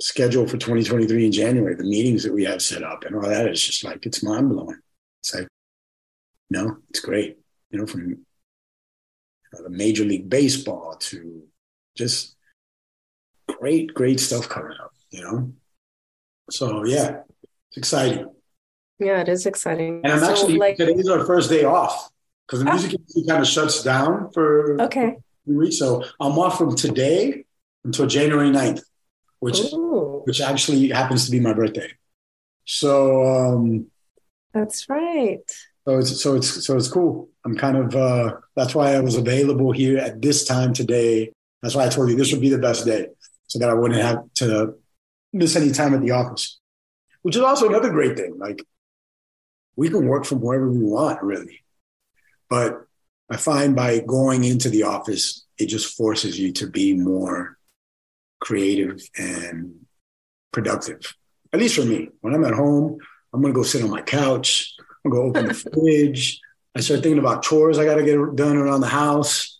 schedule 0.00 0.46
for 0.46 0.56
2023 0.56 1.26
in 1.26 1.32
January, 1.32 1.74
the 1.74 1.84
meetings 1.84 2.22
that 2.24 2.32
we 2.32 2.44
have 2.44 2.62
set 2.62 2.82
up 2.82 3.04
and 3.04 3.14
all 3.16 3.28
that 3.28 3.48
is 3.48 3.62
just 3.62 3.84
like, 3.84 4.06
it's 4.06 4.22
mind 4.22 4.48
blowing. 4.48 4.78
It's 5.20 5.34
like, 5.34 5.48
no, 6.50 6.76
it's 6.90 7.00
great. 7.00 7.38
You 7.70 7.80
know, 7.80 7.86
from 7.86 8.10
you 8.10 8.18
know, 9.52 9.62
the 9.62 9.70
Major 9.70 10.04
League 10.04 10.28
Baseball 10.28 10.96
to 11.00 11.44
just 11.96 12.36
great, 13.48 13.94
great 13.94 14.20
stuff 14.20 14.48
coming 14.48 14.76
up, 14.82 14.92
you 15.10 15.22
know? 15.22 15.52
So, 16.50 16.84
yeah, 16.84 17.20
it's 17.68 17.78
exciting. 17.78 18.30
Yeah, 18.98 19.20
it 19.20 19.28
is 19.28 19.46
exciting. 19.46 20.02
And 20.04 20.12
I'm 20.12 20.20
so, 20.20 20.30
actually, 20.30 20.58
like, 20.58 20.76
today's 20.76 21.08
our 21.08 21.24
first 21.24 21.50
day 21.50 21.64
off 21.64 22.10
because 22.46 22.62
the 22.62 22.70
ah. 22.70 22.72
music 22.74 23.00
oh. 23.16 23.22
kind 23.26 23.42
of 23.42 23.48
shuts 23.48 23.82
down 23.82 24.30
for 24.32 24.80
okay. 24.82 25.16
weeks. 25.46 25.78
So 25.78 26.04
I'm 26.20 26.38
off 26.38 26.58
from 26.58 26.76
today 26.76 27.43
until 27.84 28.06
January 28.06 28.50
9th, 28.50 28.82
which 29.40 29.60
Ooh. 29.72 30.22
which 30.24 30.40
actually 30.40 30.88
happens 30.88 31.26
to 31.26 31.30
be 31.30 31.40
my 31.40 31.52
birthday. 31.52 31.90
So 32.64 33.24
um, 33.24 33.86
that's 34.52 34.88
right. 34.88 35.42
So 35.86 35.98
it's 35.98 36.20
so 36.22 36.36
it's 36.36 36.66
so 36.66 36.76
it's 36.76 36.88
cool. 36.88 37.28
I'm 37.44 37.56
kind 37.56 37.76
of 37.76 37.94
uh, 37.94 38.36
that's 38.56 38.74
why 38.74 38.94
I 38.94 39.00
was 39.00 39.16
available 39.16 39.72
here 39.72 39.98
at 39.98 40.22
this 40.22 40.44
time 40.44 40.72
today. 40.72 41.32
That's 41.62 41.74
why 41.74 41.86
I 41.86 41.88
told 41.88 42.08
you 42.08 42.16
this 42.16 42.32
would 42.32 42.40
be 42.40 42.48
the 42.48 42.58
best 42.58 42.86
day, 42.86 43.08
so 43.46 43.58
that 43.58 43.68
I 43.68 43.74
wouldn't 43.74 44.00
have 44.00 44.24
to 44.36 44.74
miss 45.32 45.56
any 45.56 45.72
time 45.72 45.94
at 45.94 46.00
the 46.00 46.12
office. 46.12 46.58
Which 47.22 47.36
is 47.36 47.42
also 47.42 47.68
another 47.68 47.90
great 47.90 48.16
thing. 48.16 48.38
Like 48.38 48.64
we 49.76 49.90
can 49.90 50.06
work 50.06 50.24
from 50.24 50.40
wherever 50.40 50.70
we 50.70 50.78
want, 50.78 51.22
really. 51.22 51.64
But 52.48 52.86
I 53.30 53.36
find 53.36 53.74
by 53.74 54.00
going 54.00 54.44
into 54.44 54.68
the 54.68 54.84
office, 54.84 55.44
it 55.58 55.66
just 55.66 55.96
forces 55.96 56.38
you 56.38 56.52
to 56.52 56.68
be 56.68 56.94
more 56.94 57.58
creative 58.44 59.00
and 59.16 59.86
productive. 60.52 61.14
At 61.52 61.60
least 61.60 61.76
for 61.76 61.84
me. 61.84 62.10
When 62.20 62.34
I'm 62.34 62.44
at 62.44 62.54
home, 62.54 62.98
I'm 63.32 63.40
gonna 63.40 63.54
go 63.54 63.62
sit 63.62 63.82
on 63.82 63.90
my 63.90 64.02
couch. 64.02 64.74
I'm 65.04 65.10
gonna 65.10 65.22
go 65.22 65.28
open 65.28 65.46
the 65.46 65.54
fridge. 65.72 66.40
I 66.76 66.80
start 66.80 67.02
thinking 67.02 67.18
about 67.18 67.42
chores 67.42 67.78
I 67.78 67.84
gotta 67.84 68.04
get 68.04 68.36
done 68.36 68.56
around 68.56 68.80
the 68.80 68.88
house. 68.88 69.58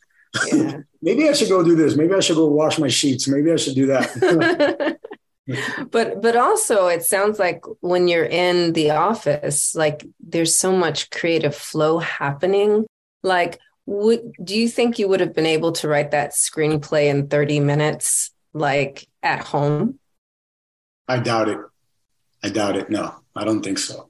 Yeah. 0.52 0.78
Maybe 1.02 1.28
I 1.28 1.32
should 1.32 1.48
go 1.48 1.62
do 1.62 1.76
this. 1.76 1.96
Maybe 1.96 2.14
I 2.14 2.20
should 2.20 2.36
go 2.36 2.46
wash 2.46 2.78
my 2.78 2.88
sheets. 2.88 3.28
Maybe 3.28 3.52
I 3.52 3.56
should 3.56 3.74
do 3.74 3.86
that. 3.86 4.98
but 5.90 6.22
but 6.22 6.36
also 6.36 6.86
it 6.86 7.04
sounds 7.04 7.38
like 7.38 7.62
when 7.80 8.08
you're 8.08 8.24
in 8.24 8.72
the 8.72 8.90
office 8.90 9.74
like 9.74 10.06
there's 10.18 10.56
so 10.56 10.72
much 10.72 11.10
creative 11.10 11.54
flow 11.54 11.98
happening 11.98 12.86
like 13.22 13.60
would 13.84 14.32
do 14.42 14.56
you 14.56 14.66
think 14.66 14.98
you 14.98 15.06
would 15.06 15.20
have 15.20 15.34
been 15.34 15.44
able 15.44 15.72
to 15.72 15.86
write 15.86 16.12
that 16.12 16.30
screenplay 16.30 17.08
in 17.10 17.28
30 17.28 17.60
minutes 17.60 18.33
like 18.54 19.06
at 19.22 19.40
home 19.40 19.98
i 21.08 21.18
doubt 21.18 21.48
it 21.48 21.58
i 22.42 22.48
doubt 22.48 22.76
it 22.76 22.88
no 22.88 23.14
i 23.36 23.44
don't 23.44 23.62
think 23.62 23.78
so 23.78 24.08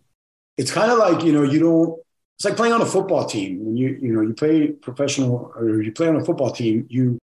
it's 0.56 0.70
kind 0.70 0.92
of 0.92 0.98
like 0.98 1.24
you 1.24 1.32
know 1.32 1.42
you 1.42 1.58
don't 1.58 1.98
it's 2.36 2.44
like 2.44 2.56
playing 2.56 2.72
on 2.72 2.82
a 2.82 2.86
football 2.86 3.24
team 3.24 3.64
when 3.64 3.76
you 3.76 3.98
you 4.00 4.12
know 4.12 4.20
you 4.20 4.34
play 4.34 4.68
professional 4.68 5.52
or 5.56 5.82
you 5.82 5.90
play 5.90 6.06
on 6.06 6.16
a 6.16 6.24
football 6.24 6.50
team 6.50 6.86
you 6.88 7.18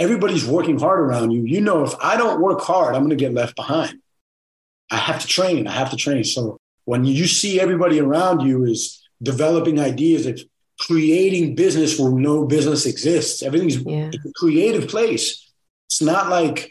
everybody's 0.00 0.46
working 0.46 0.78
hard 0.78 0.98
around 0.98 1.30
you. 1.30 1.44
You 1.44 1.60
know, 1.60 1.84
if 1.84 1.94
I 2.00 2.16
don't 2.16 2.40
work 2.40 2.62
hard, 2.62 2.94
I'm 2.94 3.02
going 3.02 3.10
to 3.10 3.16
get 3.16 3.34
left 3.34 3.54
behind. 3.54 4.00
I 4.90 4.96
have 4.96 5.20
to 5.20 5.26
train. 5.26 5.66
I 5.68 5.72
have 5.72 5.90
to 5.90 5.96
train. 5.96 6.24
So 6.24 6.56
when 6.86 7.04
you 7.04 7.26
see 7.26 7.60
everybody 7.60 8.00
around 8.00 8.40
you 8.40 8.64
is 8.64 9.06
developing 9.22 9.78
ideas, 9.78 10.26
it's 10.26 10.44
creating 10.80 11.54
business 11.54 11.98
where 11.98 12.10
no 12.10 12.46
business 12.46 12.86
exists. 12.86 13.42
Everything's 13.42 13.76
yeah. 13.76 14.10
a 14.12 14.32
creative 14.34 14.88
place. 14.88 15.49
It's 15.90 16.00
not 16.00 16.28
like, 16.28 16.70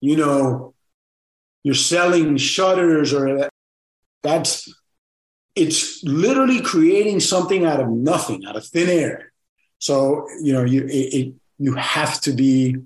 you 0.00 0.16
know, 0.16 0.74
you're 1.62 1.74
selling 1.74 2.36
shutters 2.36 3.14
or 3.14 3.48
that's 4.22 4.68
it's 5.54 6.02
literally 6.04 6.60
creating 6.60 7.20
something 7.20 7.64
out 7.64 7.80
of 7.80 7.88
nothing, 7.88 8.44
out 8.44 8.56
of 8.56 8.66
thin 8.66 8.90
air. 8.90 9.32
So, 9.78 10.26
you 10.42 10.52
know, 10.52 10.64
you 10.64 10.84
it, 10.84 11.14
it 11.14 11.34
you 11.58 11.74
have 11.74 12.20
to 12.22 12.32
be 12.32 12.76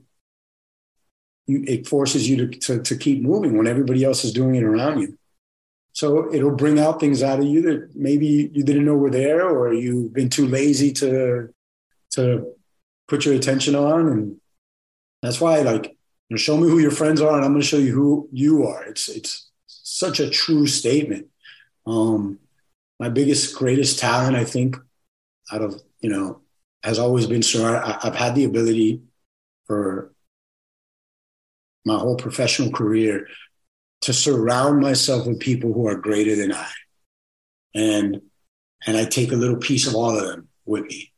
you, 1.46 1.64
it 1.66 1.88
forces 1.88 2.28
you 2.28 2.36
to, 2.36 2.58
to, 2.58 2.82
to 2.82 2.96
keep 2.96 3.22
moving 3.22 3.56
when 3.56 3.66
everybody 3.66 4.04
else 4.04 4.24
is 4.24 4.32
doing 4.32 4.54
it 4.54 4.62
around 4.62 5.00
you 5.00 5.18
so 5.92 6.32
it'll 6.32 6.54
bring 6.54 6.78
out 6.78 7.00
things 7.00 7.22
out 7.22 7.40
of 7.40 7.44
you 7.44 7.62
that 7.62 7.96
maybe 7.96 8.50
you 8.52 8.62
didn't 8.62 8.84
know 8.84 8.94
were 8.94 9.10
there 9.10 9.48
or 9.48 9.72
you've 9.72 10.12
been 10.12 10.30
too 10.30 10.46
lazy 10.46 10.92
to 10.92 11.48
to 12.10 12.54
put 13.08 13.24
your 13.24 13.34
attention 13.34 13.74
on 13.74 14.08
and 14.08 14.36
that's 15.22 15.40
why 15.40 15.60
like 15.60 15.86
you 15.86 16.34
know, 16.34 16.36
show 16.36 16.56
me 16.56 16.68
who 16.68 16.78
your 16.78 16.90
friends 16.90 17.20
are 17.20 17.34
and 17.34 17.44
i'm 17.44 17.52
going 17.52 17.62
to 17.62 17.66
show 17.66 17.78
you 17.78 17.92
who 17.92 18.28
you 18.32 18.66
are 18.66 18.84
it's 18.84 19.08
it's 19.08 19.50
such 19.66 20.20
a 20.20 20.30
true 20.30 20.66
statement 20.66 21.26
um 21.86 22.38
my 22.98 23.08
biggest 23.08 23.56
greatest 23.56 23.98
talent 23.98 24.36
i 24.36 24.44
think 24.44 24.76
out 25.52 25.62
of 25.62 25.80
you 26.00 26.10
know 26.10 26.40
has 26.82 26.98
always 26.98 27.26
been 27.26 27.42
so 27.42 27.64
I, 27.64 27.98
I've 28.02 28.14
had 28.14 28.34
the 28.34 28.44
ability 28.44 29.02
for 29.66 30.12
my 31.84 31.98
whole 31.98 32.16
professional 32.16 32.70
career 32.70 33.26
to 34.02 34.12
surround 34.12 34.80
myself 34.80 35.26
with 35.26 35.40
people 35.40 35.72
who 35.72 35.86
are 35.86 35.94
greater 35.94 36.36
than 36.36 36.52
I. 36.52 36.70
And 37.74 38.22
and 38.86 38.96
I 38.96 39.04
take 39.04 39.30
a 39.32 39.36
little 39.36 39.58
piece 39.58 39.86
of 39.86 39.94
all 39.94 40.16
of 40.16 40.26
them 40.26 40.48
with 40.64 40.84
me. 40.84 41.12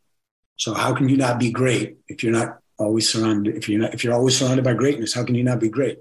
So 0.56 0.74
how 0.74 0.94
can 0.94 1.08
you 1.08 1.16
not 1.16 1.38
be 1.38 1.50
great 1.50 1.98
if 2.08 2.22
you're 2.22 2.32
not 2.32 2.58
always 2.82 3.08
surrounded 3.08 3.56
if 3.56 3.68
you're 3.68 3.80
not 3.80 3.94
if 3.94 4.04
you're 4.04 4.14
always 4.14 4.36
surrounded 4.36 4.64
by 4.64 4.74
greatness, 4.74 5.14
how 5.14 5.24
can 5.24 5.34
you 5.34 5.44
not 5.44 5.60
be 5.60 5.68
great? 5.68 5.98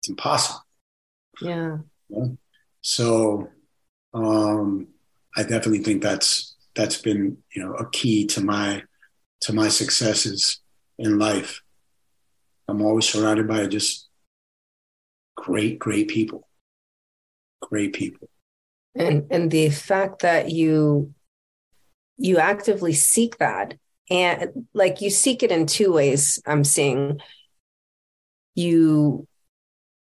It's 0.00 0.08
impossible. 0.08 0.64
Yeah. 1.40 1.78
yeah? 2.08 2.26
So 2.80 3.48
um 4.12 4.88
I 5.36 5.42
definitely 5.42 5.82
think 5.82 6.02
that's 6.02 6.54
that's 6.74 7.00
been 7.00 7.38
you 7.54 7.62
know 7.62 7.74
a 7.74 7.88
key 7.90 8.26
to 8.26 8.40
my 8.40 8.82
to 9.42 9.52
my 9.52 9.68
successes 9.68 10.60
in 10.98 11.18
life. 11.18 11.62
I'm 12.68 12.82
always 12.82 13.08
surrounded 13.08 13.46
by 13.46 13.66
just 13.66 14.08
great, 15.36 15.78
great 15.78 16.08
people. 16.08 16.48
Great 17.60 17.92
people. 17.92 18.28
And 18.94 19.26
and 19.30 19.50
the 19.50 19.70
fact 19.70 20.22
that 20.22 20.50
you 20.50 21.12
you 22.16 22.38
actively 22.38 22.92
seek 22.92 23.38
that 23.38 23.74
and 24.10 24.66
like 24.74 25.00
you 25.00 25.10
seek 25.10 25.42
it 25.42 25.50
in 25.50 25.66
two 25.66 25.92
ways 25.92 26.40
I'm 26.46 26.64
seeing 26.64 27.20
you 28.54 29.26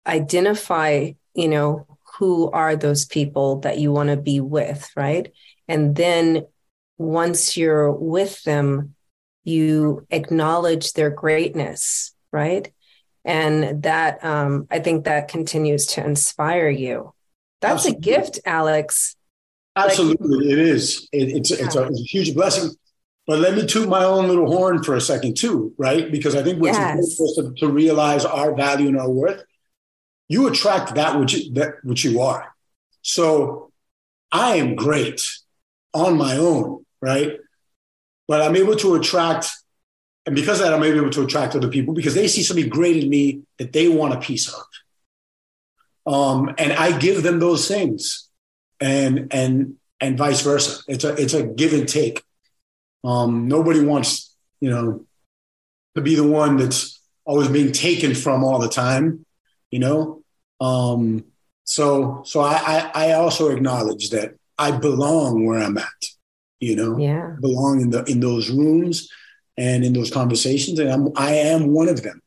identify, 0.06 1.12
you 1.34 1.48
know, 1.48 1.86
who 2.18 2.50
are 2.50 2.76
those 2.76 3.04
people 3.04 3.60
that 3.60 3.78
you 3.78 3.92
want 3.92 4.10
to 4.10 4.16
be 4.16 4.40
with, 4.40 4.90
right? 4.96 5.32
And 5.68 5.94
then 5.96 6.46
once 6.98 7.56
you're 7.56 7.92
with 7.92 8.42
them, 8.44 8.94
you 9.44 10.06
acknowledge 10.10 10.92
their 10.92 11.10
greatness, 11.10 12.14
right? 12.32 12.72
And 13.24 13.82
that, 13.82 14.24
um, 14.24 14.66
I 14.70 14.78
think 14.78 15.04
that 15.04 15.28
continues 15.28 15.86
to 15.86 16.04
inspire 16.04 16.68
you. 16.68 17.12
That's 17.60 17.86
Absolutely. 17.86 17.98
a 17.98 18.16
gift, 18.16 18.40
Alex. 18.46 19.16
Absolutely, 19.74 20.36
like, 20.36 20.52
it 20.52 20.58
is. 20.58 21.08
It, 21.12 21.36
it's, 21.36 21.50
yeah. 21.50 21.66
it's, 21.66 21.76
a, 21.76 21.86
it's, 21.86 22.00
a, 22.00 22.04
huge 22.04 22.34
blessing. 22.34 22.74
But 23.26 23.40
let 23.40 23.54
me 23.54 23.66
toot 23.66 23.88
my 23.88 24.04
own 24.04 24.28
little 24.28 24.46
horn 24.46 24.82
for 24.82 24.94
a 24.94 25.00
second, 25.00 25.36
too, 25.36 25.74
right? 25.76 26.10
Because 26.10 26.36
I 26.36 26.42
think 26.42 26.60
what's 26.60 26.78
yes. 26.78 27.18
important 27.18 27.58
to, 27.58 27.66
to 27.66 27.72
realize 27.72 28.24
our 28.24 28.54
value 28.54 28.88
and 28.88 28.98
our 28.98 29.10
worth, 29.10 29.42
you 30.28 30.46
attract 30.46 30.94
that 30.94 31.18
which, 31.18 31.52
that 31.54 31.74
which 31.82 32.04
you 32.04 32.20
are. 32.20 32.54
So 33.02 33.72
I 34.30 34.56
am 34.56 34.76
great 34.76 35.22
on 35.92 36.16
my 36.16 36.36
own 36.36 36.86
right? 37.00 37.38
But 38.28 38.42
I'm 38.42 38.56
able 38.56 38.76
to 38.76 38.94
attract, 38.94 39.48
and 40.26 40.34
because 40.34 40.60
of 40.60 40.66
that, 40.66 40.74
I'm 40.74 40.82
able 40.82 41.10
to 41.10 41.22
attract 41.22 41.54
other 41.54 41.68
people 41.68 41.94
because 41.94 42.14
they 42.14 42.28
see 42.28 42.42
something 42.42 42.68
great 42.68 43.02
in 43.02 43.08
me 43.08 43.42
that 43.58 43.72
they 43.72 43.88
want 43.88 44.14
a 44.14 44.20
piece 44.20 44.52
of. 44.52 46.12
Um, 46.12 46.54
and 46.58 46.72
I 46.72 46.98
give 46.98 47.22
them 47.22 47.38
those 47.38 47.68
things, 47.68 48.28
and 48.80 49.32
and 49.32 49.76
and 50.00 50.18
vice 50.18 50.42
versa. 50.42 50.82
It's 50.88 51.04
a 51.04 51.14
it's 51.14 51.34
a 51.34 51.44
give 51.44 51.72
and 51.72 51.88
take. 51.88 52.22
Um, 53.04 53.48
nobody 53.48 53.84
wants 53.84 54.34
you 54.60 54.70
know 54.70 55.04
to 55.94 56.00
be 56.00 56.14
the 56.14 56.26
one 56.26 56.56
that's 56.56 57.00
always 57.24 57.48
being 57.48 57.72
taken 57.72 58.14
from 58.14 58.44
all 58.44 58.58
the 58.58 58.68
time, 58.68 59.24
you 59.70 59.78
know. 59.78 60.22
Um, 60.60 61.24
so 61.64 62.22
so 62.24 62.40
I, 62.40 62.90
I 62.94 63.06
I 63.08 63.12
also 63.12 63.50
acknowledge 63.50 64.10
that 64.10 64.34
I 64.58 64.70
belong 64.72 65.44
where 65.44 65.62
I'm 65.62 65.78
at 65.78 66.16
you 66.60 66.76
know, 66.76 66.98
yeah. 66.98 67.36
belong 67.40 67.80
in 67.80 67.90
the 67.90 68.04
in 68.04 68.20
those 68.20 68.50
rooms 68.50 69.10
and 69.56 69.84
in 69.84 69.92
those 69.92 70.10
conversations. 70.10 70.78
And 70.78 70.90
I'm 70.90 71.08
I 71.16 71.34
am 71.34 71.72
one 71.72 71.88
of 71.88 72.02
them. 72.02 72.22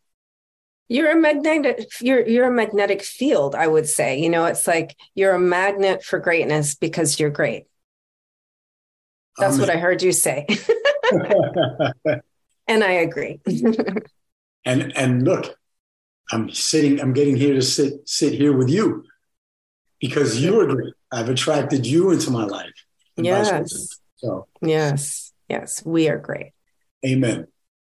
You're 0.88 1.12
a 1.12 1.16
magnetic 1.16 1.88
you're 2.02 2.28
you're 2.28 2.48
a 2.48 2.52
magnetic 2.52 3.02
field, 3.02 3.56
I 3.56 3.68
would 3.68 3.88
say. 3.88 4.20
You 4.20 4.30
know, 4.30 4.46
it's 4.46 4.68
like 4.68 4.96
you're 5.16 5.34
a 5.34 5.40
magnet 5.40 6.04
for 6.04 6.20
greatness 6.20 6.76
because 6.76 7.20
you're 7.20 7.30
great. 7.30 7.66
That's 9.40 9.58
what 9.58 9.70
I 9.70 9.78
heard 9.78 10.02
you 10.02 10.12
say. 10.12 10.46
and 12.68 12.84
I 12.84 12.92
agree. 12.92 13.40
and 14.66 14.96
and 14.96 15.24
look, 15.24 15.56
I'm 16.32 16.50
sitting, 16.52 17.00
I'm 17.00 17.14
getting 17.14 17.36
here 17.36 17.54
to 17.54 17.62
sit 17.62 18.08
sit 18.08 18.34
here 18.34 18.56
with 18.56 18.70
you 18.70 19.04
because 20.00 20.42
you 20.42 20.60
are 20.60 20.68
great. 20.68 20.94
I've 21.12 21.30
attracted 21.30 21.86
you 21.86 22.12
into 22.12 22.32
my 22.32 22.46
life. 22.46 22.74
Yes. 23.18 24.00
So 24.18 24.48
yes, 24.62 25.34
yes, 25.48 25.84
we 25.86 26.10
are 26.10 26.18
great. 26.18 26.52
Amen. 27.06 27.48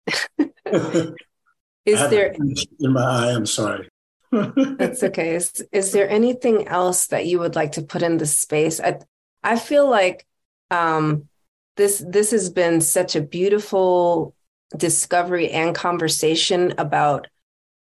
is 0.37 2.09
there 2.09 2.35
in 2.79 2.93
my 2.93 3.01
eye? 3.01 3.31
I'm 3.31 3.45
sorry. 3.45 3.89
That's 4.31 5.03
okay. 5.03 5.35
Is, 5.35 5.65
is 5.71 5.93
there 5.93 6.09
anything 6.09 6.67
else 6.67 7.07
that 7.07 7.25
you 7.25 7.39
would 7.39 7.55
like 7.55 7.73
to 7.73 7.81
put 7.81 8.03
in 8.03 8.17
the 8.17 8.25
space? 8.25 8.79
I 8.79 8.99
I 9.43 9.57
feel 9.57 9.89
like 9.89 10.25
um, 10.69 11.29
this 11.77 12.03
this 12.07 12.31
has 12.31 12.49
been 12.49 12.81
such 12.81 13.15
a 13.15 13.21
beautiful 13.21 14.35
discovery 14.75 15.49
and 15.49 15.73
conversation 15.73 16.73
about 16.77 17.27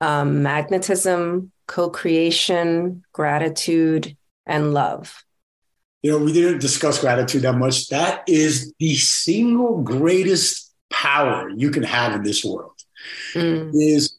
um, 0.02 0.44
magnetism, 0.44 1.52
co-creation, 1.68 3.04
gratitude, 3.14 4.16
and 4.46 4.74
love 4.74 5.26
you 6.06 6.12
know, 6.12 6.20
we 6.20 6.34
didn't 6.34 6.60
discuss 6.60 7.02
gratitude 7.02 7.42
that 7.42 7.56
much. 7.56 7.88
That 7.88 8.22
is 8.28 8.72
the 8.78 8.94
single 8.94 9.82
greatest 9.82 10.72
power 10.92 11.50
you 11.50 11.72
can 11.72 11.82
have 11.82 12.14
in 12.14 12.22
this 12.22 12.46
world. 12.46 12.80
Mm. 13.34 13.72
Is 13.74 14.16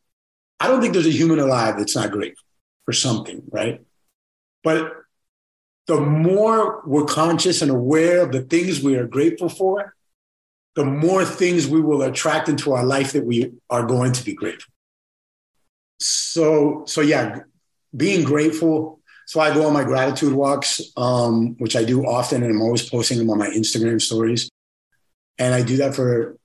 I 0.59 0.67
don't 0.67 0.81
think 0.81 0.95
there's 0.95 1.07
a 1.07 1.11
human 1.11 1.39
alive 1.39 1.79
that's 1.79 1.95
not 1.95 2.11
grateful 2.11 2.43
for 2.87 2.93
something, 2.93 3.41
right? 3.53 3.85
But 4.65 4.95
the 5.87 6.01
more 6.01 6.83
we're 6.87 7.05
conscious 7.05 7.63
and 7.63 7.71
aware 7.71 8.23
of 8.23 8.33
the 8.33 8.43
things 8.43 8.83
we 8.83 8.97
are 8.97 9.07
grateful 9.07 9.49
for, 9.49 9.95
the 10.75 10.85
more 10.85 11.25
things 11.25 11.67
we 11.67 11.81
will 11.81 12.03
attract 12.03 12.49
into 12.49 12.73
our 12.73 12.85
life 12.85 13.13
that 13.13 13.25
we 13.25 13.53
are 13.71 13.85
going 13.87 14.13
to 14.13 14.25
be 14.25 14.35
grateful. 14.35 14.73
so 16.01 16.85
so 16.87 17.01
yeah, 17.01 17.41
being 17.97 18.25
grateful. 18.25 19.01
So 19.27 19.41
I 19.41 19.53
go 19.55 19.67
on 19.67 19.73
my 19.73 19.85
gratitude 19.85 20.35
walks, 20.35 20.81
um, 20.97 21.57
which 21.59 21.75
I 21.77 21.85
do 21.85 22.05
often, 22.07 22.43
and 22.43 22.53
I'm 22.53 22.63
always 22.63 22.89
posting 22.89 23.19
them 23.19 23.31
on 23.31 23.39
my 23.39 23.49
Instagram 23.49 24.01
stories. 24.01 24.49
And 25.39 25.55
I 25.55 25.63
do 25.63 25.79
that 25.79 25.95
for, 25.95 26.37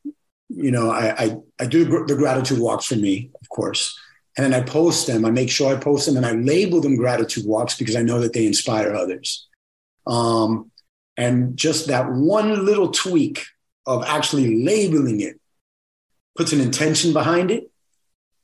you 0.49 0.71
know, 0.71 0.89
I 0.89 1.23
I, 1.23 1.37
I 1.59 1.65
do 1.67 1.85
the 2.05 2.15
gratitude 2.15 2.59
walks 2.59 2.85
for 2.87 2.95
me, 2.95 3.31
of 3.41 3.49
course, 3.49 3.99
and 4.37 4.45
then 4.45 4.53
I 4.53 4.63
post 4.63 5.07
them. 5.07 5.25
I 5.25 5.31
make 5.31 5.49
sure 5.49 5.75
I 5.75 5.79
post 5.79 6.05
them, 6.05 6.17
and 6.17 6.25
I 6.25 6.31
label 6.31 6.81
them 6.81 6.95
gratitude 6.95 7.45
walks 7.45 7.77
because 7.77 7.95
I 7.95 8.01
know 8.01 8.19
that 8.19 8.33
they 8.33 8.45
inspire 8.45 8.93
others. 8.93 9.47
Um, 10.07 10.71
and 11.17 11.57
just 11.57 11.87
that 11.87 12.11
one 12.11 12.65
little 12.65 12.89
tweak 12.89 13.45
of 13.85 14.03
actually 14.03 14.63
labeling 14.63 15.21
it 15.21 15.39
puts 16.35 16.53
an 16.53 16.61
intention 16.61 17.13
behind 17.13 17.51
it. 17.51 17.69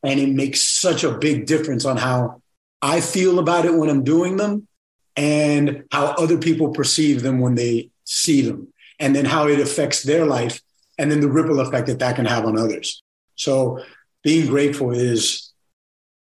And 0.04 0.20
it 0.20 0.30
makes 0.30 0.62
such 0.62 1.04
a 1.04 1.18
big 1.18 1.48
difference 1.48 1.86
on 1.86 1.98
how 1.98 2.42
I 2.82 3.02
feel 3.02 3.40
about 3.40 3.66
it 3.66 3.74
when 3.74 3.90
I'm 3.90 4.04
doing 4.04 4.38
them 4.38 4.68
and 5.16 5.86
how 5.92 6.08
other 6.08 6.38
people 6.38 6.70
perceive 6.70 7.24
them 7.24 7.40
when 7.40 7.56
they 7.56 7.90
see 8.04 8.42
them, 8.42 8.72
and 9.00 9.16
then 9.16 9.26
how 9.26 9.48
it 9.48 9.60
affects 9.60 10.04
their 10.04 10.26
life, 10.26 10.62
and 11.00 11.12
then 11.12 11.20
the 11.20 11.28
ripple 11.28 11.60
effect 11.60 11.88
that 11.88 12.00
that 12.00 12.16
can 12.16 12.26
have 12.26 12.46
on 12.46 12.58
others. 12.58 13.02
So, 13.36 13.84
being 14.24 14.48
grateful 14.48 14.92
is 14.92 15.47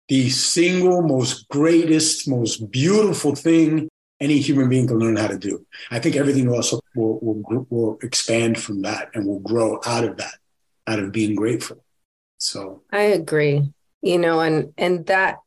the 0.10 0.30
single 0.30 1.01
most 1.01 1.47
greatest, 1.49 2.28
most 2.28 2.70
beautiful 2.72 3.36
thing 3.36 3.88
any 4.20 4.39
human 4.39 4.68
being 4.68 4.88
can 4.88 4.99
learn 4.99 5.16
how 5.16 5.28
to 5.28 5.38
do. 5.38 5.66
I 5.91 5.99
think 5.99 6.16
everything 6.16 6.53
else 6.53 6.74
will, 6.95 7.20
will, 7.22 7.68
will 7.70 7.99
expand 8.01 8.60
from 8.60 8.82
that 8.82 9.12
and 9.14 9.26
will 9.26 9.39
grow 9.39 9.80
out 9.86 10.03
of 10.03 10.18
that, 10.18 10.34
out 10.88 10.99
of 10.99 11.12
being 11.12 11.36
grateful. 11.36 11.84
So 12.38 12.84
I 12.91 13.01
agree. 13.01 13.72
You 14.01 14.18
know, 14.18 14.39
and 14.39 14.74
and 14.78 15.05
that 15.07 15.39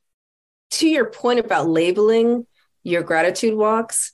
to 0.73 0.89
your 0.89 1.07
point 1.07 1.41
about 1.41 1.69
labeling 1.69 2.47
your 2.83 3.03
gratitude 3.03 3.55
walks, 3.55 4.13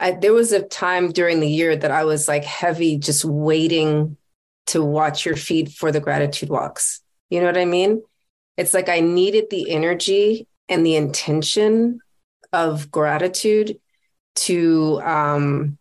I, 0.00 0.12
there 0.12 0.32
was 0.32 0.52
a 0.52 0.62
time 0.62 1.12
during 1.12 1.40
the 1.40 1.50
year 1.50 1.76
that 1.76 1.90
I 1.90 2.04
was 2.04 2.28
like 2.28 2.44
heavy, 2.44 2.98
just 2.98 3.24
waiting 3.24 4.16
to 4.68 4.82
watch 4.82 5.26
your 5.26 5.36
feed 5.36 5.72
for 5.72 5.92
the 5.92 6.00
gratitude 6.00 6.48
walks. 6.48 7.00
You 7.30 7.40
know 7.40 7.46
what 7.46 7.58
I 7.58 7.66
mean? 7.66 8.02
It's 8.56 8.74
like 8.74 8.88
I 8.88 9.00
needed 9.00 9.46
the 9.50 9.70
energy 9.70 10.46
and 10.68 10.84
the 10.84 10.96
intention 10.96 12.00
of 12.52 12.90
gratitude 12.90 13.78
to 14.34 15.00
um, 15.02 15.78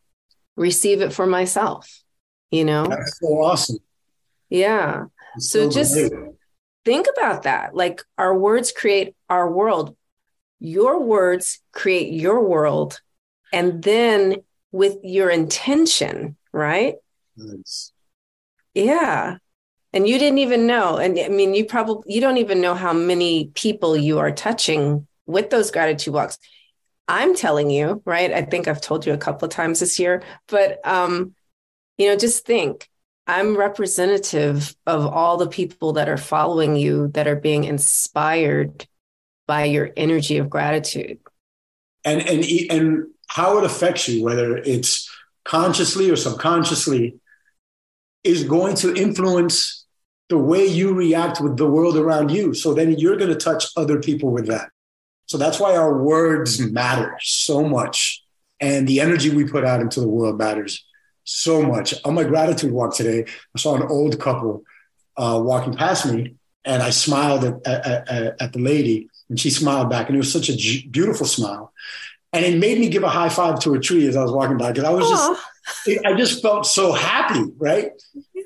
receive 0.55 1.01
it 1.01 1.13
for 1.13 1.25
myself. 1.25 2.01
You 2.49 2.65
know, 2.65 2.85
that's 2.85 3.19
so 3.19 3.27
awesome. 3.27 3.79
Yeah. 4.49 5.05
So, 5.37 5.69
so, 5.69 5.71
just 5.71 6.13
think 6.83 7.07
about 7.15 7.43
that. 7.43 7.73
Like 7.73 8.03
our 8.17 8.37
words 8.37 8.71
create 8.71 9.15
our 9.29 9.49
world. 9.49 9.95
Your 10.59 11.01
words 11.01 11.59
create 11.71 12.11
your 12.11 12.43
world. 12.47 13.01
And 13.53 13.81
then 13.81 14.43
with 14.71 14.97
your 15.03 15.29
intention, 15.29 16.37
right? 16.51 16.95
Nice. 17.35 17.91
Yeah. 18.73 19.37
And 19.93 20.07
you 20.07 20.17
didn't 20.17 20.39
even 20.39 20.67
know. 20.67 20.97
And 20.97 21.19
I 21.19 21.27
mean, 21.27 21.53
you 21.53 21.65
probably, 21.65 22.13
you 22.13 22.21
don't 22.21 22.37
even 22.37 22.61
know 22.61 22.75
how 22.75 22.93
many 22.93 23.47
people 23.53 23.97
you 23.97 24.19
are 24.19 24.31
touching 24.31 25.05
with 25.25 25.49
those 25.49 25.71
gratitude 25.71 26.13
walks. 26.13 26.37
I'm 27.07 27.35
telling 27.35 27.69
you, 27.69 28.01
right? 28.05 28.31
I 28.31 28.43
think 28.43 28.67
I've 28.67 28.81
told 28.81 29.05
you 29.05 29.13
a 29.13 29.17
couple 29.17 29.45
of 29.45 29.51
times 29.51 29.81
this 29.81 29.99
year, 29.99 30.23
but 30.47 30.85
um, 30.87 31.35
you 31.97 32.07
know, 32.07 32.15
just 32.15 32.45
think 32.45 32.89
I'm 33.27 33.57
representative 33.57 34.75
of 34.87 35.05
all 35.05 35.37
the 35.37 35.47
people 35.47 35.93
that 35.93 36.09
are 36.09 36.17
following 36.17 36.75
you 36.75 37.09
that 37.09 37.27
are 37.27 37.35
being 37.35 37.65
inspired 37.65 38.87
by 39.45 39.65
your 39.65 39.91
energy 39.97 40.37
of 40.37 40.49
gratitude. 40.49 41.19
And 42.05 42.21
and 42.21 42.45
and 42.69 43.07
how 43.27 43.57
it 43.57 43.63
affects 43.65 44.07
you, 44.07 44.23
whether 44.23 44.57
it's 44.57 45.09
consciously 45.43 46.09
or 46.09 46.15
subconsciously, 46.15 47.19
is 48.23 48.43
going 48.43 48.75
to 48.77 48.93
influence 48.95 49.80
the 50.31 50.37
way 50.37 50.65
you 50.65 50.93
react 50.93 51.41
with 51.41 51.57
the 51.57 51.67
world 51.67 51.97
around 51.97 52.31
you. 52.31 52.53
So 52.53 52.73
then 52.73 52.97
you're 52.97 53.17
going 53.17 53.33
to 53.33 53.35
touch 53.35 53.65
other 53.75 53.99
people 53.99 54.31
with 54.31 54.47
that. 54.47 54.69
So 55.25 55.37
that's 55.37 55.59
why 55.59 55.75
our 55.75 56.01
words 56.01 56.57
matter 56.71 57.17
so 57.19 57.65
much. 57.67 58.23
And 58.61 58.87
the 58.87 59.01
energy 59.01 59.29
we 59.29 59.43
put 59.43 59.65
out 59.65 59.81
into 59.81 59.99
the 59.99 60.07
world 60.07 60.37
matters 60.37 60.85
so 61.25 61.61
much. 61.61 61.93
On 62.05 62.13
my 62.13 62.23
gratitude 62.23 62.71
walk 62.71 62.95
today, 62.95 63.25
I 63.55 63.59
saw 63.59 63.75
an 63.75 63.83
old 63.83 64.21
couple 64.21 64.63
uh, 65.17 65.41
walking 65.43 65.75
past 65.75 66.05
me, 66.05 66.35
and 66.63 66.81
I 66.81 66.91
smiled 66.91 67.43
at, 67.43 67.67
at, 67.67 68.09
at, 68.09 68.41
at, 68.41 68.53
the 68.53 68.59
lady, 68.59 69.09
and 69.29 69.37
she 69.37 69.49
smiled 69.49 69.89
back, 69.89 70.07
and 70.07 70.15
it 70.15 70.19
was 70.19 70.31
such 70.31 70.47
a 70.47 70.55
g- 70.55 70.87
beautiful 70.87 71.25
smile. 71.25 71.73
And 72.31 72.45
it 72.45 72.57
made 72.57 72.79
me 72.79 72.87
give 72.87 73.03
a 73.03 73.09
high 73.09 73.27
five 73.27 73.59
to 73.61 73.73
a 73.73 73.79
tree 73.79 74.07
as 74.07 74.15
I 74.15 74.23
was 74.23 74.31
walking 74.31 74.57
by 74.57 74.71
because 74.71 74.85
I 74.85 74.91
was 74.91 75.11
Aww. 75.11 75.35
just, 75.85 76.05
I 76.05 76.15
just 76.15 76.41
felt 76.41 76.65
so 76.65 76.93
happy, 76.93 77.43
right? 77.57 77.91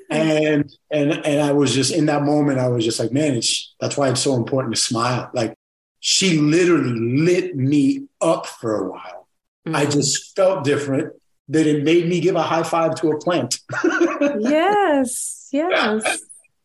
And 0.08 0.70
and 0.90 1.12
and 1.12 1.40
I 1.40 1.52
was 1.52 1.74
just 1.74 1.92
in 1.92 2.06
that 2.06 2.22
moment, 2.22 2.58
I 2.58 2.68
was 2.68 2.84
just 2.84 3.00
like, 3.00 3.12
man, 3.12 3.34
it's 3.34 3.74
that's 3.80 3.96
why 3.96 4.08
it's 4.08 4.20
so 4.20 4.34
important 4.34 4.74
to 4.74 4.80
smile. 4.80 5.30
Like 5.34 5.54
she 6.00 6.38
literally 6.38 6.92
lit 6.92 7.56
me 7.56 8.06
up 8.20 8.46
for 8.46 8.76
a 8.76 8.90
while. 8.90 9.28
Mm-hmm. 9.66 9.76
I 9.76 9.86
just 9.86 10.36
felt 10.36 10.64
different 10.64 11.12
that 11.48 11.66
it 11.66 11.82
made 11.82 12.08
me 12.08 12.20
give 12.20 12.36
a 12.36 12.42
high 12.42 12.62
five 12.62 12.94
to 12.96 13.10
a 13.10 13.18
plant. 13.18 13.58
yes, 14.38 15.48
yes. 15.52 16.20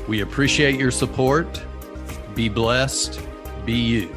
We 0.09 0.21
appreciate 0.23 0.77
your 0.77 0.91
support. 0.91 1.63
Be 2.35 2.49
blessed. 2.49 3.21
Be 3.67 3.75
you. 3.75 4.09